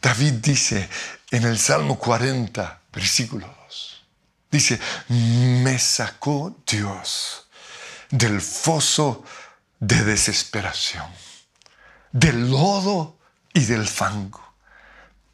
David 0.02 0.34
dice 0.34 0.90
en 1.32 1.44
el 1.44 1.58
Salmo 1.58 1.98
40, 1.98 2.82
versículo 2.94 3.48
2. 3.68 4.06
Dice, 4.52 4.80
me 5.10 5.78
sacó 5.80 6.56
Dios 6.66 7.48
del 8.10 8.42
foso 8.42 9.24
de 9.80 10.04
desesperación, 10.04 11.08
del 12.12 12.50
lodo 12.50 13.18
y 13.54 13.66
del 13.66 13.88
fango. 13.88 14.44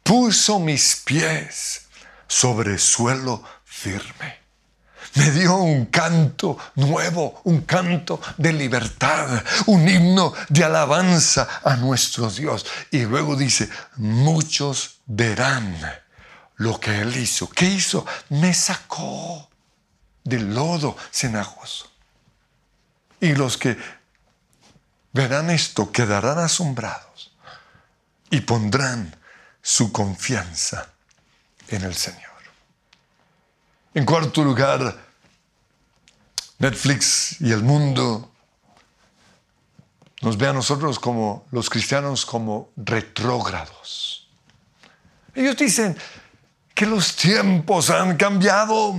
Puso 0.02 0.58
mis 0.58 0.96
pies 0.96 1.86
sobre 2.26 2.78
suelo 2.78 3.44
firme 3.64 4.41
me 5.14 5.30
dio 5.30 5.56
un 5.56 5.86
canto 5.86 6.58
nuevo, 6.76 7.40
un 7.44 7.62
canto 7.62 8.20
de 8.36 8.52
libertad, 8.52 9.42
un 9.66 9.88
himno 9.88 10.32
de 10.48 10.64
alabanza 10.64 11.60
a 11.62 11.76
nuestro 11.76 12.30
Dios. 12.30 12.66
Y 12.90 13.00
luego 13.04 13.36
dice, 13.36 13.68
muchos 13.96 15.00
verán 15.06 15.78
lo 16.56 16.80
que 16.80 17.00
Él 17.00 17.16
hizo. 17.16 17.48
¿Qué 17.50 17.66
hizo? 17.66 18.06
Me 18.30 18.54
sacó 18.54 19.48
del 20.24 20.54
lodo 20.54 20.96
cenagoso. 21.10 21.90
Y 23.20 23.34
los 23.34 23.58
que 23.58 23.76
verán 25.12 25.50
esto 25.50 25.92
quedarán 25.92 26.38
asombrados 26.38 27.32
y 28.30 28.40
pondrán 28.40 29.14
su 29.60 29.92
confianza 29.92 30.88
en 31.68 31.82
el 31.82 31.94
Señor. 31.94 32.31
En 33.94 34.06
cuarto 34.06 34.42
lugar, 34.42 34.96
Netflix 36.58 37.40
y 37.40 37.52
el 37.52 37.62
mundo 37.62 38.30
nos 40.22 40.38
ve 40.38 40.48
a 40.48 40.52
nosotros 40.52 40.98
como 40.98 41.46
los 41.50 41.68
cristianos 41.68 42.24
como 42.24 42.70
retrógrados. 42.76 44.28
Ellos 45.34 45.56
dicen 45.56 45.96
que 46.74 46.86
los 46.86 47.16
tiempos 47.16 47.90
han 47.90 48.16
cambiado, 48.16 48.94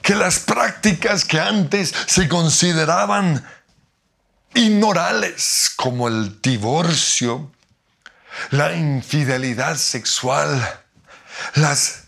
que 0.00 0.14
las 0.14 0.38
prácticas 0.38 1.24
que 1.24 1.38
antes 1.38 1.92
se 2.06 2.28
consideraban 2.28 3.44
inmorales, 4.54 5.70
como 5.76 6.08
el 6.08 6.40
divorcio, 6.40 7.50
la 8.50 8.74
infidelidad 8.74 9.76
sexual, 9.76 10.80
las 11.54 12.01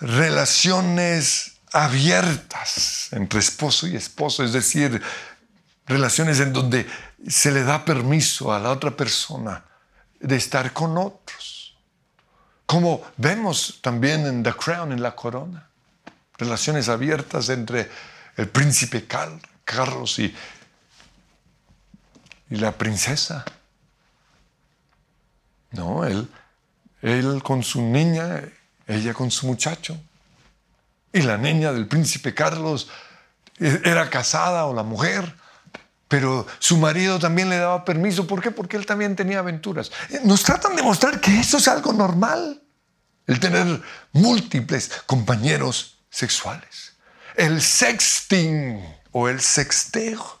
relaciones 0.00 1.58
abiertas 1.72 3.08
entre 3.12 3.40
esposo 3.40 3.86
y 3.86 3.96
esposo, 3.96 4.42
es 4.44 4.52
decir, 4.52 5.00
relaciones 5.86 6.40
en 6.40 6.52
donde 6.52 6.86
se 7.28 7.50
le 7.50 7.64
da 7.64 7.84
permiso 7.84 8.52
a 8.52 8.58
la 8.58 8.70
otra 8.70 8.96
persona 8.96 9.64
de 10.18 10.36
estar 10.36 10.72
con 10.72 10.96
otros. 10.96 11.76
Como 12.66 13.02
vemos 13.16 13.78
también 13.82 14.26
en 14.26 14.42
The 14.42 14.52
Crown, 14.52 14.92
en 14.92 15.02
la 15.02 15.14
corona, 15.14 15.68
relaciones 16.38 16.88
abiertas 16.88 17.48
entre 17.48 17.90
el 18.36 18.48
príncipe 18.48 19.06
Carlos 19.64 20.18
y, 20.18 20.34
y 22.48 22.56
la 22.56 22.72
princesa. 22.72 23.44
No, 25.72 26.04
él, 26.04 26.28
él 27.02 27.42
con 27.42 27.62
su 27.62 27.82
niña 27.82 28.42
ella 28.90 29.14
con 29.14 29.30
su 29.30 29.46
muchacho. 29.46 30.00
Y 31.12 31.22
la 31.22 31.36
niña 31.36 31.72
del 31.72 31.86
príncipe 31.86 32.34
Carlos 32.34 32.88
eh, 33.58 33.80
era 33.84 34.08
casada 34.10 34.66
o 34.66 34.74
la 34.74 34.82
mujer, 34.82 35.34
pero 36.08 36.46
su 36.58 36.76
marido 36.76 37.18
también 37.18 37.48
le 37.48 37.58
daba 37.58 37.84
permiso. 37.84 38.26
¿Por 38.26 38.42
qué? 38.42 38.50
Porque 38.50 38.76
él 38.76 38.86
también 38.86 39.16
tenía 39.16 39.40
aventuras. 39.40 39.90
Eh, 40.10 40.20
nos 40.24 40.42
tratan 40.42 40.76
de 40.76 40.82
mostrar 40.82 41.20
que 41.20 41.40
eso 41.40 41.58
es 41.58 41.68
algo 41.68 41.92
normal, 41.92 42.62
el 43.26 43.40
tener 43.40 43.82
múltiples 44.12 44.90
compañeros 45.06 45.98
sexuales. 46.10 46.94
El 47.36 47.62
sexting 47.62 48.82
o 49.12 49.28
el 49.28 49.40
sexteo, 49.40 50.40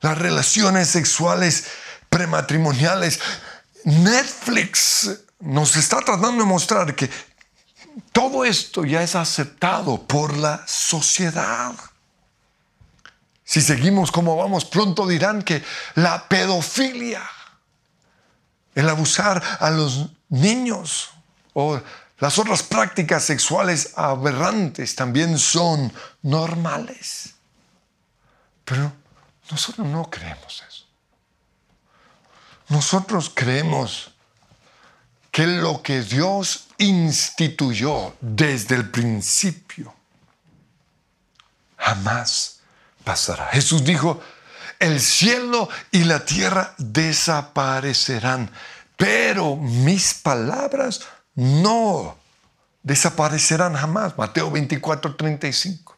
las 0.00 0.18
relaciones 0.18 0.88
sexuales 0.88 1.66
prematrimoniales. 2.08 3.20
Netflix 3.84 5.10
nos 5.40 5.76
está 5.76 5.98
tratando 5.98 6.42
de 6.42 6.48
mostrar 6.48 6.94
que 6.94 7.10
todo 8.12 8.44
esto 8.44 8.84
ya 8.84 9.02
es 9.02 9.14
aceptado 9.14 10.02
por 10.02 10.36
la 10.36 10.66
sociedad. 10.66 11.74
Si 13.44 13.60
seguimos 13.62 14.10
como 14.10 14.36
vamos, 14.36 14.64
pronto 14.64 15.06
dirán 15.06 15.42
que 15.42 15.62
la 15.94 16.28
pedofilia, 16.28 17.22
el 18.74 18.88
abusar 18.88 19.42
a 19.60 19.70
los 19.70 20.10
niños 20.28 21.10
o 21.54 21.80
las 22.18 22.38
otras 22.38 22.62
prácticas 22.62 23.24
sexuales 23.24 23.92
aberrantes 23.96 24.94
también 24.94 25.38
son 25.38 25.92
normales. 26.22 27.34
Pero 28.64 28.92
nosotros 29.50 29.86
no 29.86 30.10
creemos 30.10 30.64
eso. 30.68 30.84
Nosotros 32.68 33.30
creemos 33.32 34.10
que 35.30 35.46
lo 35.46 35.82
que 35.82 36.02
Dios 36.02 36.65
instituyó 36.78 38.14
desde 38.20 38.74
el 38.74 38.90
principio 38.90 39.94
jamás 41.86 42.60
pasará. 43.04 43.46
Jesús 43.52 43.84
dijo, 43.84 44.20
el 44.78 45.00
cielo 45.00 45.68
y 45.90 46.04
la 46.04 46.24
tierra 46.24 46.74
desaparecerán, 46.78 48.50
pero 48.96 49.56
mis 49.56 50.14
palabras 50.14 51.02
no 51.34 52.16
desaparecerán 52.82 53.74
jamás. 53.74 54.18
Mateo 54.18 54.50
24, 54.50 55.16
35. 55.16 55.95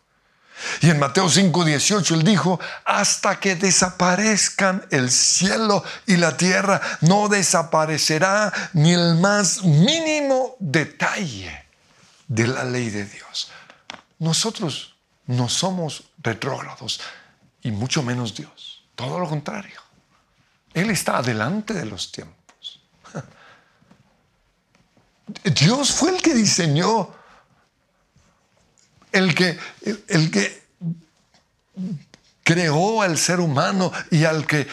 Y 0.81 0.91
en 0.91 0.99
Mateo 0.99 1.29
5, 1.29 1.65
18 1.65 2.15
él 2.15 2.23
dijo, 2.25 2.61
hasta 2.85 3.39
que 3.39 3.57
desaparezcan 3.57 4.87
el 4.91 5.11
cielo 5.11 5.85
y 6.07 6.17
la 6.17 6.37
tierra, 6.37 6.81
no 7.01 7.29
desaparecerá 7.29 8.53
ni 8.73 8.93
el 8.93 9.17
más 9.17 9.65
mínimo 9.65 10.57
detalle 10.59 11.67
de 12.27 12.47
la 12.47 12.65
ley 12.65 12.91
de 12.91 13.05
Dios. 13.05 13.51
Nosotros 14.19 14.97
no 15.27 15.49
somos 15.49 16.05
retrógrados 16.19 17.01
y 17.63 17.71
mucho 17.71 18.03
menos 18.03 18.35
Dios. 18.35 18.85
Todo 18.95 19.19
lo 19.19 19.29
contrario. 19.29 19.81
Él 20.75 20.91
está 20.91 21.19
adelante 21.19 21.75
de 21.75 21.87
los 21.87 22.11
tiempos. 22.13 22.81
Dios 25.45 25.93
fue 25.93 26.11
el 26.17 26.23
que 26.23 26.35
diseñó 26.35 27.15
el 29.19 29.35
que, 29.35 29.59
el 30.09 30.31
que 30.31 30.63
creó 32.43 33.03
al 33.03 33.19
ser 33.19 33.41
humano 33.41 33.93
y 34.11 34.25
al 34.25 34.47
que 34.47 34.67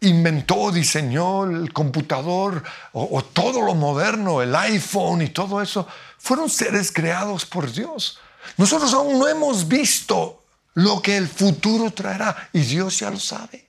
inventó, 0.00 0.72
diseñó 0.72 1.44
el 1.44 1.72
computador 1.72 2.62
o, 2.92 3.22
todo 3.22 3.62
lo 3.62 3.74
moderno, 3.74 4.42
el 4.42 4.54
iPhone 4.54 5.22
y 5.22 5.28
todo 5.28 5.60
eso, 5.60 5.86
fueron 6.18 6.48
seres 6.48 6.92
creados 6.92 7.44
por 7.44 7.70
Dios. 7.70 8.18
Nosotros 8.56 8.92
aún 8.94 9.18
no 9.18 9.28
hemos 9.28 9.68
visto 9.68 10.44
lo 10.74 11.00
que 11.02 11.16
el 11.16 11.28
futuro 11.28 11.90
traerá 11.90 12.48
y 12.52 12.60
Dios 12.60 12.98
ya 12.98 13.10
lo 13.10 13.18
sabe. 13.18 13.66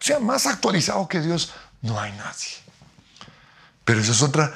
O 0.00 0.04
sea, 0.04 0.18
más 0.18 0.46
actualizado 0.46 1.06
que 1.08 1.20
Dios 1.20 1.52
no 1.82 1.98
hay 2.00 2.12
nadie. 2.12 2.56
Pero 3.84 4.00
esa 4.00 4.12
es 4.12 4.22
otra 4.22 4.54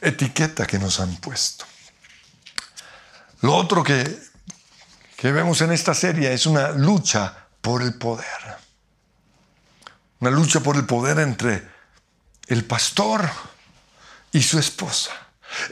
etiqueta 0.00 0.66
que 0.66 0.78
nos 0.78 1.00
han 1.00 1.14
puesto. 1.16 1.64
Lo 3.42 3.56
otro 3.56 3.82
que, 3.82 4.22
que 5.16 5.32
vemos 5.32 5.60
en 5.60 5.72
esta 5.72 5.94
serie 5.94 6.32
es 6.32 6.46
una 6.46 6.70
lucha 6.70 7.46
por 7.60 7.82
el 7.82 7.94
poder. 7.94 8.26
una 10.20 10.30
lucha 10.30 10.60
por 10.60 10.76
el 10.76 10.86
poder 10.86 11.18
entre 11.18 11.68
el 12.46 12.64
pastor 12.64 13.28
y 14.30 14.40
su 14.40 14.58
esposa, 14.60 15.10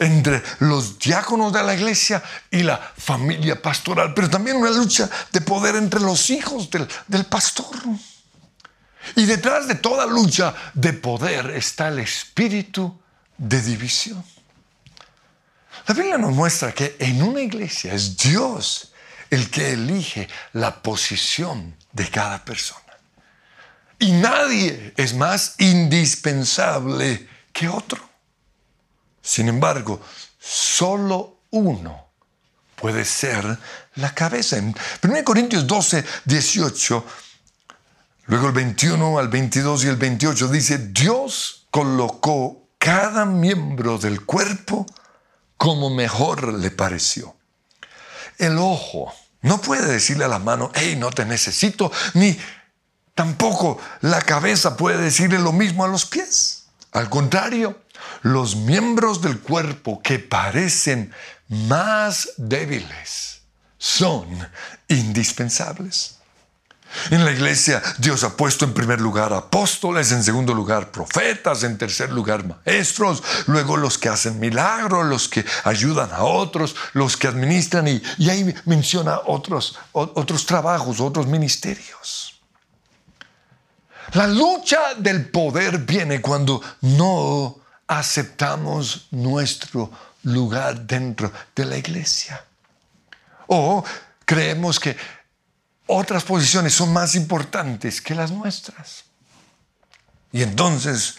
entre 0.01 0.43
los 0.59 0.99
diáconos 0.99 1.53
de 1.53 1.63
la 1.63 1.75
iglesia 1.75 2.23
y 2.51 2.65
la 2.65 2.77
familia 2.77 3.63
pastoral, 3.63 4.13
pero 4.15 4.29
también 4.29 4.57
una 4.57 4.71
lucha 4.71 5.09
de 5.31 5.41
poder 5.41 5.77
entre 5.77 6.01
los 6.01 6.31
hijos 6.31 6.69
del, 6.71 6.89
del 7.07 7.27
pastor. 7.27 7.77
Y 9.15 9.25
detrás 9.27 9.69
de 9.69 9.77
toda 9.77 10.07
lucha 10.07 10.55
de 10.75 10.93
poder 10.93 11.51
está 11.51 11.89
el 11.89 12.01
espíritu 12.01 13.01
de 13.39 13.63
división. 13.63 14.25
La 15.87 15.95
Biblia 15.95 16.19
nos 16.19 16.33
muestra 16.33 16.73
que 16.73 16.97
en 16.99 17.23
una 17.23 17.41
iglesia 17.41 17.95
es 17.95 18.17
Dios 18.17 18.93
el 19.31 19.51
que 19.51 19.73
elige 19.73 20.29
la 20.53 20.83
posición 20.83 21.77
de 21.93 22.09
cada 22.09 22.45
persona. 22.45 22.81
Y 23.99 24.13
nadie 24.13 24.95
es 24.97 25.15
más 25.15 25.55
indispensable 25.59 27.29
que 27.53 27.69
otro. 27.69 28.01
Sin 29.23 29.49
embargo, 29.49 30.01
solo 30.39 31.43
uno 31.51 32.09
puede 32.77 33.05
ser 33.05 33.59
la 33.97 34.15
cabeza. 34.15 34.57
En 34.57 34.75
1 35.03 35.25
Corintios 35.25 35.67
12, 35.67 36.05
18, 36.25 37.05
luego 38.27 38.47
el 38.47 38.53
21 38.53 39.19
al 39.19 39.29
22 39.29 39.85
y 39.85 39.89
el 39.89 39.97
28 39.97 40.49
dice, 40.49 40.79
Dios 40.79 41.67
colocó 41.71 42.71
cada 42.79 43.27
miembro 43.27 43.99
del 43.99 44.25
cuerpo 44.25 44.87
como 45.61 45.91
mejor 45.91 46.55
le 46.55 46.71
pareció. 46.71 47.37
El 48.39 48.57
ojo 48.57 49.13
no 49.43 49.61
puede 49.61 49.93
decirle 49.93 50.25
a 50.25 50.29
la 50.29 50.39
mano, 50.39 50.73
hey, 50.75 50.97
no 50.99 51.11
te 51.11 51.27
necesito, 51.27 51.93
ni 52.15 52.41
tampoco 53.15 53.79
la 54.01 54.23
cabeza 54.23 54.79
puede 54.79 54.97
decirle 54.97 55.39
lo 55.39 55.53
mismo 55.53 55.85
a 55.85 55.89
los 55.89 56.07
pies. 56.07 56.65
Al 56.93 57.11
contrario, 57.11 57.79
los 58.23 58.57
miembros 58.57 59.21
del 59.21 59.39
cuerpo 59.39 60.01
que 60.01 60.19
parecen 60.19 61.13
más 61.49 62.31
débiles 62.39 63.43
son 63.77 64.27
indispensables. 64.89 66.20
En 67.11 67.25
la 67.25 67.31
iglesia 67.31 67.83
Dios 67.99 68.25
ha 68.25 68.37
puesto 68.37 68.65
en 68.65 68.75
primer 68.75 69.01
lugar 69.01 69.33
apóstoles, 69.33 70.13
en 70.13 70.25
segundo 70.25 70.55
lugar 70.55 70.91
profetas, 70.91 71.63
en 71.63 71.79
tercer 71.79 72.11
lugar 72.11 72.45
maestros, 72.45 73.23
luego 73.47 73.77
los 73.77 73.97
que 73.97 74.09
hacen 74.09 74.41
milagros, 74.41 75.07
los 75.07 75.29
que 75.29 75.45
ayudan 75.65 76.11
a 76.13 76.25
otros, 76.25 76.75
los 76.93 77.17
que 77.17 77.29
administran 77.29 77.87
y, 77.89 78.03
ahí 78.29 78.55
menciona 78.65 79.21
otros, 79.27 79.79
otros 79.93 80.47
trabajos, 80.47 81.01
otros 81.01 81.27
ministerios. 81.27 82.41
La 84.13 84.27
lucha 84.27 84.95
del 84.97 85.31
poder 85.31 85.79
viene 85.79 86.21
cuando 86.21 86.61
no 86.81 87.61
aceptamos 87.87 89.07
nuestro 89.13 89.91
lugar 90.25 90.81
dentro 90.81 91.33
de 91.55 91.65
la 91.65 91.77
iglesia. 91.77 92.45
O 93.47 93.85
creemos 94.25 94.79
que 94.81 94.97
otras 95.91 96.25
posiciones 96.25 96.75
son 96.75 96.93
más 96.93 97.15
importantes 97.15 98.01
que 98.01 98.15
las 98.15 98.31
nuestras. 98.31 99.05
Y 100.33 100.43
entonces 100.43 101.19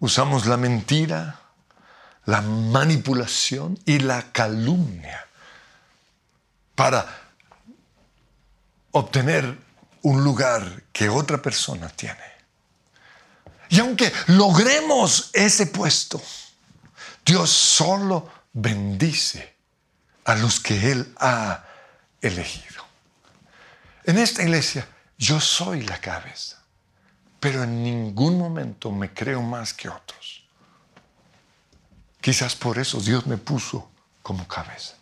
usamos 0.00 0.46
la 0.46 0.56
mentira, 0.56 1.40
la 2.24 2.40
manipulación 2.40 3.78
y 3.84 4.00
la 4.00 4.32
calumnia 4.32 5.26
para 6.74 7.06
obtener 8.90 9.56
un 10.02 10.24
lugar 10.24 10.82
que 10.92 11.08
otra 11.08 11.40
persona 11.40 11.88
tiene. 11.88 12.32
Y 13.68 13.78
aunque 13.78 14.12
logremos 14.26 15.30
ese 15.32 15.66
puesto, 15.66 16.20
Dios 17.24 17.50
solo 17.50 18.28
bendice 18.52 19.54
a 20.24 20.34
los 20.34 20.58
que 20.58 20.90
Él 20.90 21.14
ha 21.18 21.64
elegido. 22.20 22.81
En 24.04 24.18
esta 24.18 24.42
iglesia 24.42 24.86
yo 25.16 25.40
soy 25.40 25.82
la 25.82 26.00
cabeza, 26.00 26.62
pero 27.38 27.62
en 27.62 27.82
ningún 27.82 28.38
momento 28.38 28.90
me 28.90 29.12
creo 29.12 29.42
más 29.42 29.72
que 29.72 29.88
otros. 29.88 30.44
Quizás 32.20 32.54
por 32.56 32.78
eso 32.78 33.00
Dios 33.00 33.26
me 33.26 33.36
puso 33.36 33.90
como 34.22 34.46
cabeza. 34.46 34.94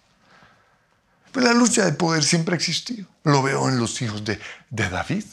Pero 1.32 1.46
la 1.46 1.54
lucha 1.54 1.84
de 1.84 1.92
poder 1.92 2.24
siempre 2.24 2.54
ha 2.54 2.56
existido. 2.56 3.06
Lo 3.24 3.42
veo 3.42 3.68
en 3.68 3.78
los 3.78 4.00
hijos 4.02 4.24
de, 4.24 4.40
de 4.70 4.88
David. 4.88 5.24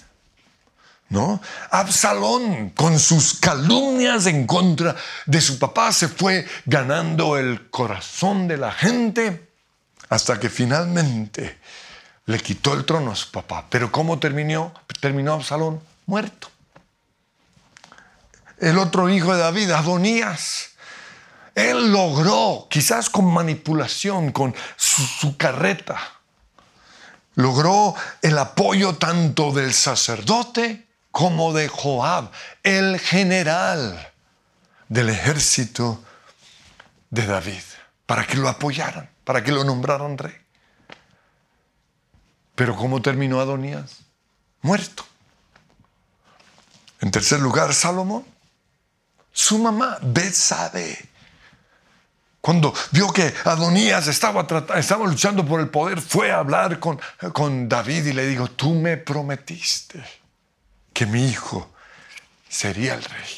¿No? 1.09 1.41
Absalón, 1.71 2.71
con 2.71 2.99
sus 2.99 3.35
calumnias 3.35 4.25
en 4.25 4.45
contra 4.45 4.93
de 5.25 5.39
su 5.39 5.57
papá, 5.57 5.93
se 5.93 6.09
fue 6.09 6.45
ganando 6.65 7.37
el 7.37 7.69
corazón 7.69 8.49
de 8.49 8.57
la 8.57 8.73
gente 8.73 9.49
hasta 10.09 10.37
que 10.37 10.49
finalmente 10.49 11.59
le 12.27 12.39
quitó 12.39 12.73
el 12.73 12.85
trono 12.85 13.11
a 13.11 13.15
su 13.15 13.31
papá. 13.31 13.65
Pero 13.69 13.91
¿cómo 13.91 14.19
terminó? 14.19 14.73
Terminó 15.01 15.33
Absalón 15.33 15.81
muerto. 16.05 16.49
El 18.59 18.77
otro 18.77 19.09
hijo 19.09 19.33
de 19.33 19.39
David, 19.39 19.71
Adonías, 19.71 20.71
él 21.55 21.91
logró, 21.91 22.67
quizás 22.69 23.09
con 23.09 23.25
manipulación, 23.31 24.31
con 24.31 24.53
su, 24.75 25.37
carreta, 25.37 25.99
logró 27.35 27.95
el 28.21 28.37
apoyo 28.37 28.95
tanto 28.95 29.51
del 29.51 29.73
sacerdote 29.73 30.85
como 31.11 31.53
de 31.53 31.67
Joab, 31.67 32.31
el 32.63 32.99
general 32.99 34.11
del 34.89 35.09
ejército 35.09 36.03
de 37.09 37.25
David, 37.25 37.63
para 38.05 38.25
que 38.27 38.37
lo 38.37 38.49
apoyaran, 38.49 39.09
para 39.23 39.43
que 39.43 39.51
lo 39.51 39.63
nombraran 39.63 40.17
rey. 40.17 40.35
Pero 42.57 42.75
¿cómo 42.75 43.03
terminó 43.03 43.39
Adonías? 43.39 43.99
Muerto. 44.63 45.05
En 46.99 47.11
tercer 47.11 47.39
lugar, 47.39 47.71
Salomón. 47.71 48.25
Su 49.31 49.59
mamá, 49.59 49.99
Betsabe. 50.01 51.07
Cuando 52.41 52.73
vio 52.89 53.13
que 53.13 53.31
Adonías 53.43 54.07
estaba, 54.07 54.47
luchando 55.05 55.45
por 55.45 55.59
el 55.59 55.69
poder, 55.69 56.01
fue 56.01 56.31
a 56.31 56.39
hablar 56.39 56.79
con, 56.79 56.99
con 57.31 57.69
David 57.69 58.07
y 58.07 58.13
le 58.13 58.25
dijo, 58.25 58.47
tú 58.47 58.73
me 58.73 58.97
prometiste 58.97 60.03
que 60.93 61.05
mi 61.05 61.29
hijo 61.29 61.75
sería 62.49 62.95
el 62.95 63.03
rey. 63.03 63.37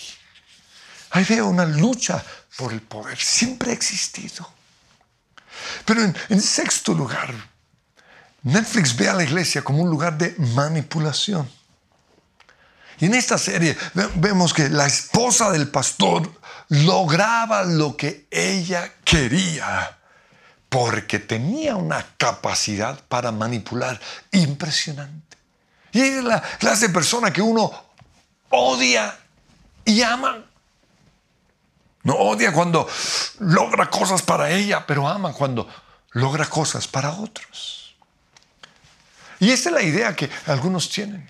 Ahí 1.09 1.25
veo 1.25 1.47
una 1.47 1.65
lucha 1.65 2.23
por 2.55 2.71
el 2.71 2.81
poder, 2.81 3.19
siempre 3.19 3.71
ha 3.71 3.73
existido. 3.73 4.49
Pero 5.83 6.03
en 6.03 6.41
sexto 6.41 6.93
lugar, 6.93 7.33
Netflix 8.43 8.95
ve 8.95 9.09
a 9.09 9.13
la 9.13 9.23
iglesia 9.23 9.61
como 9.61 9.83
un 9.83 9.89
lugar 9.89 10.17
de 10.17 10.35
manipulación. 10.55 11.49
Y 12.99 13.05
en 13.05 13.13
esta 13.13 13.37
serie 13.37 13.77
vemos 14.15 14.53
que 14.53 14.69
la 14.69 14.85
esposa 14.85 15.51
del 15.51 15.69
pastor 15.69 16.29
lograba 16.69 17.63
lo 17.63 17.95
que 17.95 18.27
ella 18.29 18.93
quería 19.03 19.97
porque 20.67 21.19
tenía 21.19 21.75
una 21.75 22.05
capacidad 22.17 22.99
para 23.07 23.31
manipular 23.31 23.99
impresionante. 24.31 25.37
Y 25.91 26.01
es 26.01 26.23
la 26.23 26.41
clase 26.41 26.87
de 26.87 26.93
persona 26.93 27.33
que 27.33 27.41
uno 27.41 27.71
odia 28.49 29.17
y 29.85 30.01
ama. 30.01 30.45
No 32.03 32.13
odia 32.15 32.53
cuando 32.53 32.87
logra 33.39 33.89
cosas 33.89 34.21
para 34.21 34.51
ella, 34.51 34.85
pero 34.85 35.07
ama 35.07 35.33
cuando 35.33 35.67
logra 36.11 36.45
cosas 36.45 36.87
para 36.87 37.11
otros. 37.11 37.78
Y 39.39 39.51
esa 39.51 39.69
es 39.69 39.75
la 39.75 39.81
idea 39.81 40.15
que 40.15 40.29
algunos 40.47 40.89
tienen. 40.89 41.29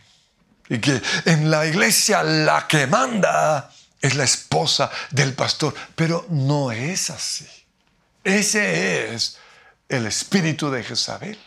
Y 0.67 0.79
que 0.79 1.01
en 1.25 1.49
la 1.49 1.65
iglesia 1.65 2.23
la 2.23 2.67
que 2.67 2.88
manda 2.88 3.71
es 4.01 4.15
la 4.15 4.23
esposa 4.23 4.89
del 5.11 5.34
pastor. 5.34 5.73
Pero 5.95 6.25
no 6.29 6.71
es 6.71 7.09
así. 7.09 7.47
Ese 8.23 9.13
es 9.13 9.38
el 9.88 10.05
espíritu 10.05 10.69
de 10.69 10.84
Jezabel. 10.84 11.39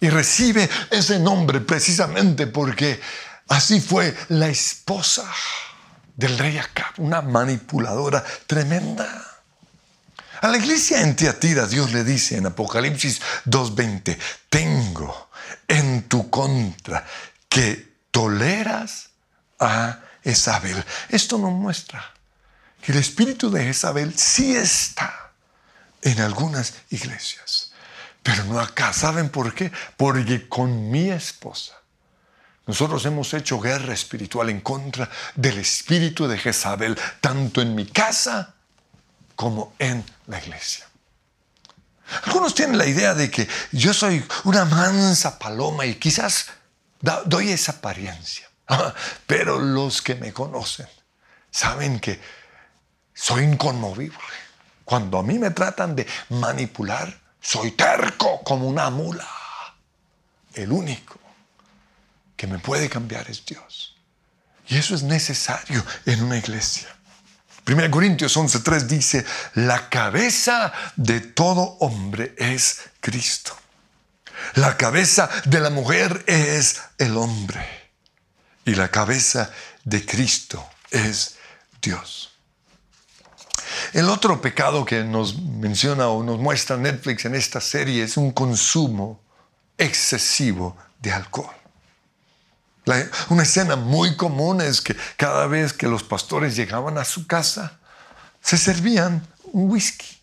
Y 0.00 0.10
recibe 0.10 0.68
ese 0.90 1.18
nombre 1.18 1.60
precisamente 1.60 2.46
porque 2.46 3.00
así 3.48 3.80
fue 3.80 4.14
la 4.28 4.48
esposa 4.48 5.24
del 6.14 6.38
rey 6.38 6.58
Acab, 6.58 6.92
una 6.98 7.22
manipuladora 7.22 8.24
tremenda. 8.46 9.36
A 10.42 10.48
la 10.48 10.58
iglesia 10.58 11.00
en 11.00 11.16
Tiatira 11.16 11.66
Dios 11.66 11.92
le 11.92 12.04
dice 12.04 12.36
en 12.36 12.46
Apocalipsis 12.46 13.20
2.20, 13.46 14.18
tengo 14.50 15.25
en 15.68 16.08
tu 16.08 16.30
contra 16.30 17.06
que 17.48 17.96
toleras 18.10 19.10
a 19.58 20.00
Isabel. 20.24 20.82
Esto 21.08 21.38
nos 21.38 21.52
muestra 21.52 22.12
que 22.82 22.92
el 22.92 22.98
espíritu 22.98 23.50
de 23.50 23.68
Isabel 23.68 24.16
sí 24.16 24.54
está 24.54 25.32
en 26.02 26.20
algunas 26.20 26.74
iglesias, 26.90 27.72
pero 28.22 28.44
no 28.44 28.60
acá. 28.60 28.92
¿Saben 28.92 29.28
por 29.28 29.54
qué? 29.54 29.72
Porque 29.96 30.48
con 30.48 30.90
mi 30.90 31.10
esposa, 31.10 31.74
Nosotros 32.66 33.06
hemos 33.06 33.32
hecho 33.32 33.60
guerra 33.60 33.94
espiritual 33.94 34.50
en 34.50 34.60
contra 34.60 35.08
del 35.36 35.58
espíritu 35.58 36.26
de 36.26 36.36
Jezabel, 36.36 36.98
tanto 37.20 37.62
en 37.62 37.76
mi 37.76 37.86
casa 37.86 38.54
como 39.36 39.74
en 39.78 40.04
la 40.26 40.40
iglesia. 40.40 40.85
Algunos 42.24 42.54
tienen 42.54 42.78
la 42.78 42.86
idea 42.86 43.14
de 43.14 43.30
que 43.30 43.48
yo 43.72 43.92
soy 43.92 44.24
una 44.44 44.64
mansa 44.64 45.38
paloma 45.38 45.86
y 45.86 45.96
quizás 45.96 46.46
doy 47.26 47.50
esa 47.50 47.72
apariencia. 47.72 48.48
Pero 49.26 49.58
los 49.58 50.02
que 50.02 50.14
me 50.14 50.32
conocen 50.32 50.88
saben 51.50 52.00
que 52.00 52.20
soy 53.14 53.44
inconmovible. 53.44 54.18
Cuando 54.84 55.18
a 55.18 55.22
mí 55.22 55.38
me 55.38 55.50
tratan 55.50 55.96
de 55.96 56.06
manipular, 56.28 57.20
soy 57.40 57.72
terco 57.72 58.42
como 58.44 58.68
una 58.68 58.90
mula. 58.90 59.26
El 60.54 60.72
único 60.72 61.18
que 62.36 62.46
me 62.46 62.58
puede 62.58 62.88
cambiar 62.88 63.28
es 63.30 63.44
Dios. 63.44 63.96
Y 64.68 64.78
eso 64.78 64.94
es 64.94 65.02
necesario 65.02 65.84
en 66.06 66.22
una 66.22 66.38
iglesia. 66.38 66.95
1 67.66 67.90
Corintios 67.90 68.36
11:3 68.36 68.86
dice, 68.86 69.24
la 69.54 69.88
cabeza 69.88 70.72
de 70.94 71.20
todo 71.20 71.76
hombre 71.80 72.34
es 72.38 72.80
Cristo. 73.00 73.56
La 74.54 74.76
cabeza 74.76 75.28
de 75.46 75.58
la 75.58 75.70
mujer 75.70 76.22
es 76.28 76.80
el 76.98 77.16
hombre. 77.16 77.90
Y 78.64 78.74
la 78.74 78.88
cabeza 78.88 79.50
de 79.82 80.04
Cristo 80.06 80.64
es 80.90 81.36
Dios. 81.82 82.30
El 83.92 84.08
otro 84.10 84.40
pecado 84.40 84.84
que 84.84 85.02
nos 85.02 85.36
menciona 85.40 86.08
o 86.08 86.22
nos 86.22 86.38
muestra 86.38 86.76
Netflix 86.76 87.24
en 87.24 87.34
esta 87.34 87.60
serie 87.60 88.04
es 88.04 88.16
un 88.16 88.30
consumo 88.30 89.20
excesivo 89.76 90.76
de 91.00 91.12
alcohol 91.12 91.55
una 93.28 93.42
escena 93.42 93.76
muy 93.76 94.16
común 94.16 94.60
es 94.60 94.80
que 94.80 94.96
cada 95.16 95.46
vez 95.46 95.72
que 95.72 95.88
los 95.88 96.02
pastores 96.02 96.54
llegaban 96.54 96.98
a 96.98 97.04
su 97.04 97.26
casa, 97.26 97.78
se 98.40 98.56
servían 98.56 99.26
un 99.52 99.70
whisky. 99.70 100.16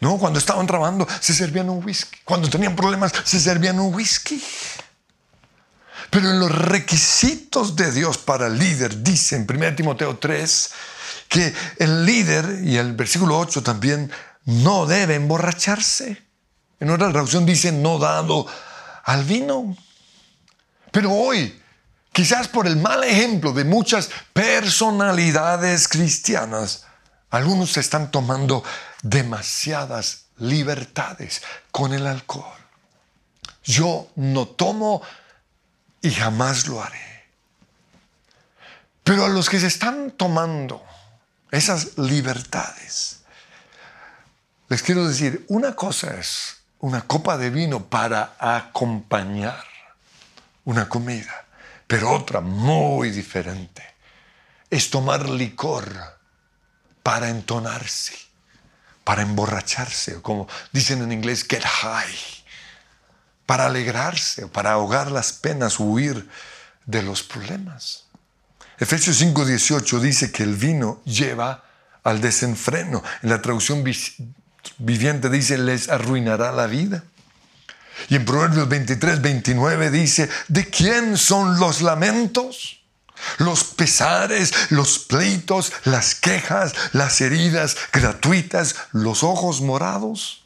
No, 0.00 0.18
cuando 0.18 0.38
estaban 0.38 0.66
trabajando, 0.66 1.06
se 1.20 1.32
servían 1.32 1.70
un 1.70 1.82
whisky. 1.84 2.18
Cuando 2.24 2.50
tenían 2.50 2.74
problemas, 2.74 3.12
se 3.24 3.38
servían 3.38 3.78
un 3.78 3.94
whisky. 3.94 4.42
Pero 6.10 6.28
en 6.28 6.40
los 6.40 6.52
requisitos 6.52 7.74
de 7.76 7.90
Dios 7.92 8.18
para 8.18 8.48
el 8.48 8.58
líder, 8.58 9.02
dice 9.02 9.36
en 9.36 9.46
1 9.48 9.76
Timoteo 9.76 10.18
3, 10.18 10.70
que 11.28 11.54
el 11.78 12.04
líder, 12.04 12.60
y 12.64 12.76
el 12.76 12.92
versículo 12.92 13.38
8 13.38 13.62
también, 13.62 14.10
no 14.44 14.86
debe 14.86 15.14
emborracharse. 15.14 16.22
En 16.80 16.90
otra 16.90 17.10
traducción 17.10 17.46
dice, 17.46 17.72
no 17.72 17.98
dado 17.98 18.46
al 19.04 19.24
vino. 19.24 19.74
Pero 20.92 21.10
hoy, 21.10 21.60
quizás 22.12 22.46
por 22.46 22.66
el 22.66 22.76
mal 22.76 23.02
ejemplo 23.02 23.52
de 23.52 23.64
muchas 23.64 24.10
personalidades 24.32 25.88
cristianas, 25.88 26.84
algunos 27.30 27.76
están 27.78 28.10
tomando 28.10 28.62
demasiadas 29.02 30.26
libertades 30.36 31.42
con 31.70 31.94
el 31.94 32.06
alcohol. 32.06 32.58
Yo 33.64 34.10
no 34.16 34.46
tomo 34.46 35.02
y 36.02 36.10
jamás 36.10 36.66
lo 36.66 36.82
haré. 36.82 37.24
Pero 39.02 39.24
a 39.24 39.28
los 39.28 39.48
que 39.48 39.58
se 39.58 39.66
están 39.68 40.10
tomando 40.12 40.84
esas 41.50 41.96
libertades, 41.96 43.20
les 44.68 44.82
quiero 44.82 45.08
decir, 45.08 45.46
una 45.48 45.74
cosa 45.74 46.14
es 46.18 46.58
una 46.80 47.02
copa 47.02 47.38
de 47.38 47.50
vino 47.50 47.84
para 47.84 48.36
acompañar 48.38 49.71
una 50.64 50.88
comida, 50.88 51.46
pero 51.86 52.10
otra 52.12 52.40
muy 52.40 53.10
diferente 53.10 53.82
es 54.70 54.90
tomar 54.90 55.28
licor 55.28 55.92
para 57.02 57.28
entonarse, 57.28 58.14
para 59.04 59.22
emborracharse, 59.22 60.16
o 60.16 60.22
como 60.22 60.48
dicen 60.72 61.02
en 61.02 61.12
inglés, 61.12 61.44
get 61.48 61.62
high, 61.62 62.14
para 63.44 63.66
alegrarse, 63.66 64.46
para 64.46 64.72
ahogar 64.72 65.10
las 65.10 65.32
penas, 65.32 65.78
huir 65.78 66.28
de 66.86 67.02
los 67.02 67.22
problemas. 67.22 68.06
Efesios 68.78 69.20
5:18 69.20 70.00
dice 70.00 70.32
que 70.32 70.42
el 70.42 70.56
vino 70.56 71.02
lleva 71.04 71.64
al 72.02 72.20
desenfreno. 72.20 73.02
En 73.22 73.30
la 73.30 73.42
traducción 73.42 73.84
viviente 74.78 75.28
dice, 75.28 75.58
les 75.58 75.88
arruinará 75.88 76.52
la 76.52 76.66
vida. 76.66 77.04
Y 78.08 78.16
en 78.16 78.24
Proverbios 78.24 78.68
23, 78.68 79.20
29 79.20 79.90
dice, 79.90 80.28
¿de 80.48 80.68
quién 80.68 81.16
son 81.16 81.58
los 81.58 81.82
lamentos? 81.82 82.82
Los 83.38 83.64
pesares, 83.64 84.52
los 84.70 84.98
pleitos, 84.98 85.72
las 85.84 86.14
quejas, 86.14 86.74
las 86.92 87.20
heridas 87.20 87.76
gratuitas, 87.92 88.74
los 88.92 89.22
ojos 89.22 89.60
morados. 89.60 90.44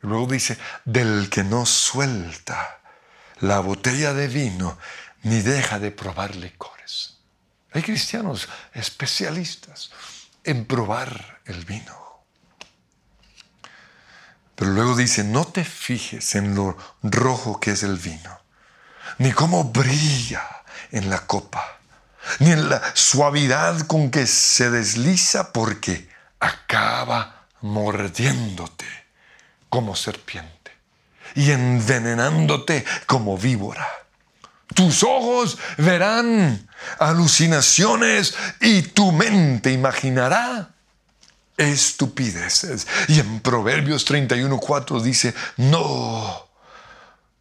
Luego 0.00 0.26
dice, 0.26 0.58
del 0.84 1.30
que 1.30 1.44
no 1.44 1.66
suelta 1.66 2.80
la 3.40 3.60
botella 3.60 4.12
de 4.12 4.28
vino 4.28 4.78
ni 5.22 5.40
deja 5.40 5.78
de 5.78 5.90
probar 5.90 6.36
licores. 6.36 7.18
Hay 7.72 7.82
cristianos 7.82 8.48
especialistas 8.72 9.90
en 10.44 10.66
probar 10.66 11.40
el 11.46 11.64
vino. 11.64 12.03
Pero 14.56 14.70
luego 14.70 14.96
dice, 14.96 15.24
no 15.24 15.44
te 15.46 15.64
fijes 15.64 16.34
en 16.34 16.54
lo 16.54 16.76
rojo 17.02 17.58
que 17.58 17.72
es 17.72 17.82
el 17.82 17.96
vino, 17.96 18.40
ni 19.18 19.32
cómo 19.32 19.64
brilla 19.64 20.44
en 20.92 21.10
la 21.10 21.26
copa, 21.26 21.78
ni 22.38 22.52
en 22.52 22.68
la 22.68 22.80
suavidad 22.94 23.80
con 23.86 24.10
que 24.10 24.26
se 24.26 24.70
desliza, 24.70 25.52
porque 25.52 26.08
acaba 26.40 27.46
mordiéndote 27.62 28.86
como 29.68 29.96
serpiente 29.96 30.70
y 31.34 31.50
envenenándote 31.50 32.84
como 33.06 33.36
víbora. 33.36 33.88
Tus 34.74 35.02
ojos 35.02 35.58
verán 35.78 36.68
alucinaciones 36.98 38.34
y 38.60 38.82
tu 38.82 39.12
mente 39.12 39.72
imaginará 39.72 40.73
estupideces. 41.56 42.86
Y 43.08 43.20
en 43.20 43.40
Proverbios 43.40 44.06
31.4 44.08 45.00
dice, 45.00 45.34
no, 45.56 46.48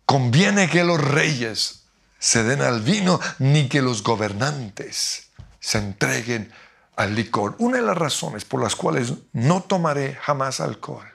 conviene 0.06 0.70
que 0.70 0.84
los 0.84 1.02
reyes 1.02 1.84
se 2.20 2.44
den 2.44 2.62
al 2.62 2.82
vino, 2.82 3.20
ni 3.40 3.68
que 3.68 3.82
los 3.82 4.04
gobernantes 4.04 5.30
se 5.60 5.78
entreguen 5.78 6.52
al 6.96 7.16
licor. 7.16 7.56
Una 7.60 7.78
de 7.78 7.84
las 7.84 7.98
razones 7.98 8.46
por 8.46 8.62
las 8.62 8.76
cuales 8.76 9.14
no 9.34 9.64
tomaré 9.64 10.16
jamás 10.16 10.60
alcohol 10.60 11.06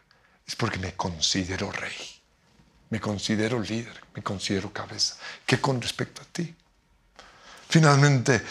es 0.46 0.56
porque 0.56 0.78
me 0.78 0.94
considero 0.94 1.70
rey, 1.70 1.96
me 2.90 3.00
considero 3.00 3.60
líder, 3.60 4.02
me 4.14 4.22
considero 4.22 4.72
cabeza. 4.72 5.16
¿Qué 5.46 5.60
con 5.60 5.80
respecto 5.80 6.22
a 6.22 6.24
ti? 6.24 6.54
Finalmente, 7.68 8.42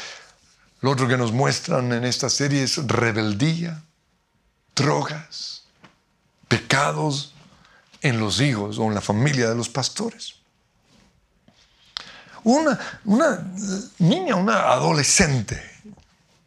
lo 0.82 0.92
otro 0.92 1.08
que 1.08 1.18
nos 1.18 1.32
muestran 1.32 1.92
en 1.92 2.06
esta 2.06 2.30
serie 2.30 2.64
es 2.64 2.78
rebeldía, 2.88 3.84
drogas, 4.78 5.64
pecados 6.48 7.34
en 8.02 8.20
los 8.20 8.40
hijos 8.40 8.78
o 8.78 8.84
en 8.84 8.96
la 8.96 9.02
familia 9.02 9.50
de 9.50 9.56
los 9.56 9.68
pastores. 9.68 10.36
Una, 12.44 12.80
una 13.04 13.46
niña, 13.98 14.36
una 14.36 14.72
adolescente, 14.72 15.62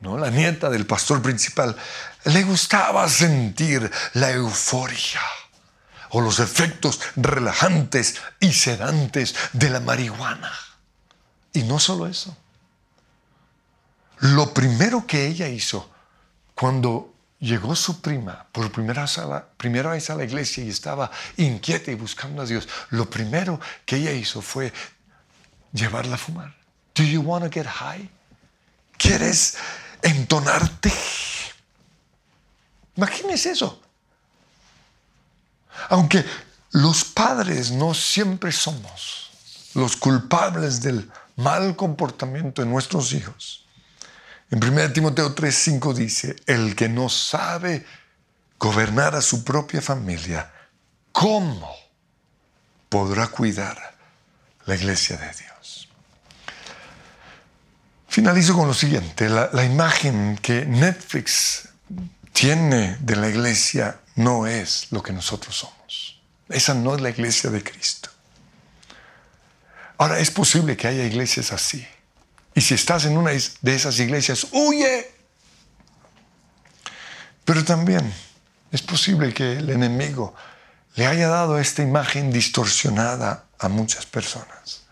¿no? 0.01 0.17
la 0.17 0.31
nieta 0.31 0.71
del 0.71 0.87
pastor 0.87 1.21
principal, 1.21 1.77
le 2.25 2.43
gustaba 2.45 3.07
sentir 3.09 3.91
la 4.15 4.31
euforia 4.31 5.21
o 6.11 6.21
los 6.21 6.41
efectos 6.41 7.01
relajantes 7.17 8.17
y 8.41 8.53
sedantes 8.53 9.35
de 9.53 9.71
la 9.71 9.81
marihuana. 9.81 10.53
Y 11.53 11.65
no 11.65 11.79
solo 11.79 12.07
eso. 12.07 12.37
Lo 14.21 14.55
primero 14.55 15.07
que 15.07 15.27
ella 15.27 15.49
hizo 15.49 15.91
cuando 16.55 17.15
llegó 17.41 17.75
su 17.75 18.01
prima 18.01 18.47
por 18.53 18.71
primera 18.71 19.03
vez, 19.03 20.11
a 20.11 20.15
la, 20.15 20.25
iglesia 20.25 20.63
y 20.63 20.69
estaba 20.69 21.11
inquieta 21.37 21.91
y 21.91 21.95
buscando 21.95 22.43
a 22.43 22.47
Dios, 22.47 22.69
lo 22.91 23.09
primero 23.09 23.59
que 23.85 23.97
ella 23.97 24.13
hizo 24.13 24.43
fue 24.43 24.73
llevarla 25.73 26.15
a 26.15 26.19
fumar. 26.19 26.55
Do 26.95 27.03
you 27.03 27.23
want 27.23 27.45
to 27.45 27.51
get 27.51 27.67
high? 27.67 28.09
¿Quieres 28.97 29.57
entonarte? 30.03 30.93
Imagínese 32.97 33.53
eso. 33.53 33.81
Aunque 35.89 36.25
los 36.73 37.05
padres 37.05 37.71
no 37.71 37.95
siempre 37.95 38.53
somos 38.53 39.31
los 39.75 39.97
culpables 39.97 40.83
del 40.83 41.11
mal 41.37 41.75
comportamiento 41.77 42.61
de 42.61 42.69
nuestros 42.69 43.13
hijos, 43.13 43.65
en 44.51 44.63
1 44.63 44.93
Timoteo 44.93 45.35
3:5 45.35 45.95
dice, 45.95 46.37
el 46.47 46.75
que 46.75 46.89
no 46.89 47.09
sabe 47.09 47.87
gobernar 48.59 49.15
a 49.15 49.23
su 49.23 49.45
propia 49.45 49.81
familia, 49.81 50.51
¿cómo 51.13 51.75
podrá 52.89 53.29
cuidar 53.29 53.97
la 54.67 54.75
iglesia 54.75 55.17
de 55.17 55.33
Dios? 55.33 55.89
Finalizo 58.09 58.57
con 58.57 58.67
lo 58.67 58.75
siguiente, 58.75 59.29
la, 59.29 59.51
la 59.53 59.65
imagen 59.65 60.37
que 60.43 60.67
Netflix 60.67 61.69
tiene 62.33 62.97
de 63.01 63.17
la 63.17 63.29
iglesia 63.29 64.01
no 64.17 64.47
es 64.47 64.89
lo 64.91 65.03
que 65.03 65.13
nosotros 65.13 65.57
somos. 65.57 66.21
Esa 66.49 66.75
no 66.75 66.95
es 66.97 67.01
la 67.01 67.11
iglesia 67.11 67.51
de 67.51 67.63
Cristo. 67.63 68.11
Ahora, 69.99 70.19
es 70.19 70.31
posible 70.31 70.77
que 70.77 70.89
haya 70.89 71.05
iglesias 71.05 71.53
así. 71.53 71.87
Y 72.55 72.61
si 72.61 72.75
estás 72.75 73.05
en 73.05 73.17
una 73.17 73.31
de 73.31 73.75
esas 73.75 73.99
iglesias, 73.99 74.47
huye. 74.53 75.11
Pero 77.45 77.65
también 77.65 78.13
es 78.71 78.83
posible 78.83 79.33
que 79.33 79.55
el 79.59 79.71
enemigo 79.71 80.35
le 80.97 81.07
haya 81.07 81.29
dado 81.29 81.59
esta 81.59 81.83
imagen 81.83 82.33
distorsionada 82.33 83.47
a 83.59 83.69
muchas 83.69 84.07
personas. 84.07 84.83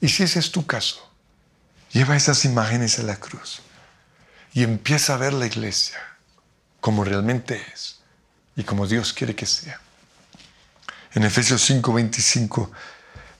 Y 0.00 0.08
si 0.08 0.22
ese 0.22 0.38
es 0.38 0.50
tu 0.50 0.66
caso, 0.66 1.10
lleva 1.92 2.16
esas 2.16 2.44
imágenes 2.44 2.98
a 2.98 3.02
la 3.02 3.16
cruz 3.16 3.62
y 4.52 4.62
empieza 4.62 5.14
a 5.14 5.18
ver 5.18 5.32
la 5.32 5.46
iglesia 5.46 5.98
como 6.80 7.04
realmente 7.04 7.64
es 7.72 8.00
y 8.56 8.64
como 8.64 8.86
Dios 8.86 9.12
quiere 9.12 9.34
que 9.34 9.46
sea. 9.46 9.80
En 11.14 11.24
Efesios 11.24 11.68
5:25 11.70 12.70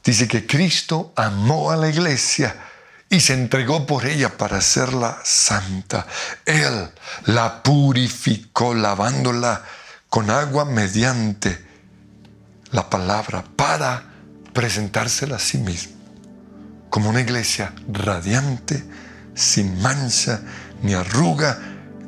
dice 0.03 0.29
que 0.29 0.47
Cristo 0.47 1.13
amó 1.17 1.71
a 1.71 1.77
la 1.77 1.89
iglesia 1.89 2.57
y 3.09 3.21
se 3.21 3.35
entregó 3.35 3.87
por 3.87 4.07
ella 4.07 4.37
para 4.37 4.59
hacerla 4.59 5.19
santa. 5.25 6.07
Él 6.45 6.91
la 7.27 7.63
purificó 7.63 8.75
lavándola 8.75 9.63
con 10.09 10.31
agua 10.31 10.65
mediante 10.65 11.65
la 12.71 12.89
palabra 12.89 13.45
para 13.57 14.05
presentársela 14.53 15.37
a 15.37 15.41
sí 15.41 15.59
mismo 15.59 15.95
como 16.95 17.11
una 17.11 17.23
iglesia 17.23 17.73
radiante, 17.93 18.85
sin 19.35 19.83
mancha, 19.83 20.41
ni 20.81 20.95
arruga, 20.95 21.59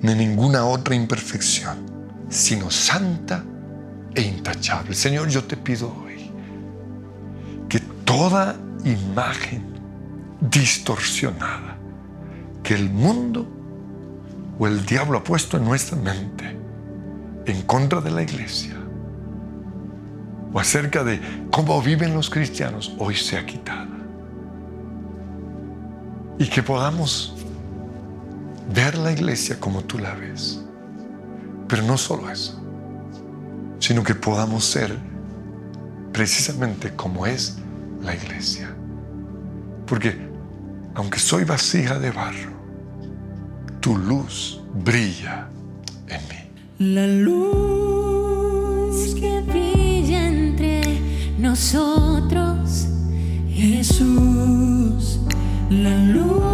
ni 0.00 0.14
ninguna 0.14 0.64
otra 0.64 0.94
imperfección, 0.94 2.24
sino 2.30 2.70
santa 2.70 3.42
e 4.14 4.22
intachable. 4.22 4.94
Señor, 4.94 5.28
yo 5.28 5.42
te 5.42 5.56
pido 5.56 5.92
hoy 5.92 6.30
que 7.68 7.80
toda 8.04 8.54
imagen 8.84 9.75
distorsionada 10.50 11.76
que 12.62 12.74
el 12.74 12.90
mundo 12.90 13.46
o 14.58 14.66
el 14.66 14.84
diablo 14.84 15.18
ha 15.18 15.24
puesto 15.24 15.56
en 15.56 15.64
nuestra 15.64 15.96
mente 15.96 16.56
en 17.46 17.62
contra 17.62 18.00
de 18.00 18.10
la 18.10 18.22
iglesia 18.22 18.74
o 20.52 20.58
acerca 20.58 21.04
de 21.04 21.20
cómo 21.50 21.80
viven 21.82 22.14
los 22.14 22.30
cristianos, 22.30 22.94
hoy 22.98 23.14
sea 23.14 23.44
quitada. 23.44 23.88
Y 26.38 26.46
que 26.46 26.62
podamos 26.62 27.34
ver 28.74 28.96
la 28.96 29.12
iglesia 29.12 29.58
como 29.60 29.82
tú 29.82 29.98
la 29.98 30.14
ves. 30.14 30.62
Pero 31.68 31.82
no 31.82 31.98
solo 31.98 32.30
eso, 32.30 32.60
sino 33.78 34.02
que 34.02 34.14
podamos 34.14 34.64
ser 34.64 34.96
precisamente 36.12 36.94
como 36.94 37.26
es 37.26 37.58
la 38.02 38.14
iglesia. 38.14 38.74
Porque 39.86 40.25
aunque 40.96 41.18
soy 41.18 41.44
vasija 41.44 41.98
de 41.98 42.10
barro, 42.10 42.52
tu 43.80 43.96
luz 43.98 44.62
brilla 44.82 45.48
en 46.08 46.20
mí. 46.28 46.94
La 46.94 47.06
luz 47.06 48.34
que 49.14 49.42
brilla 49.42 50.26
entre 50.26 50.80
nosotros, 51.38 52.88
Jesús, 53.50 55.20
la 55.68 55.96
luz 55.98 56.45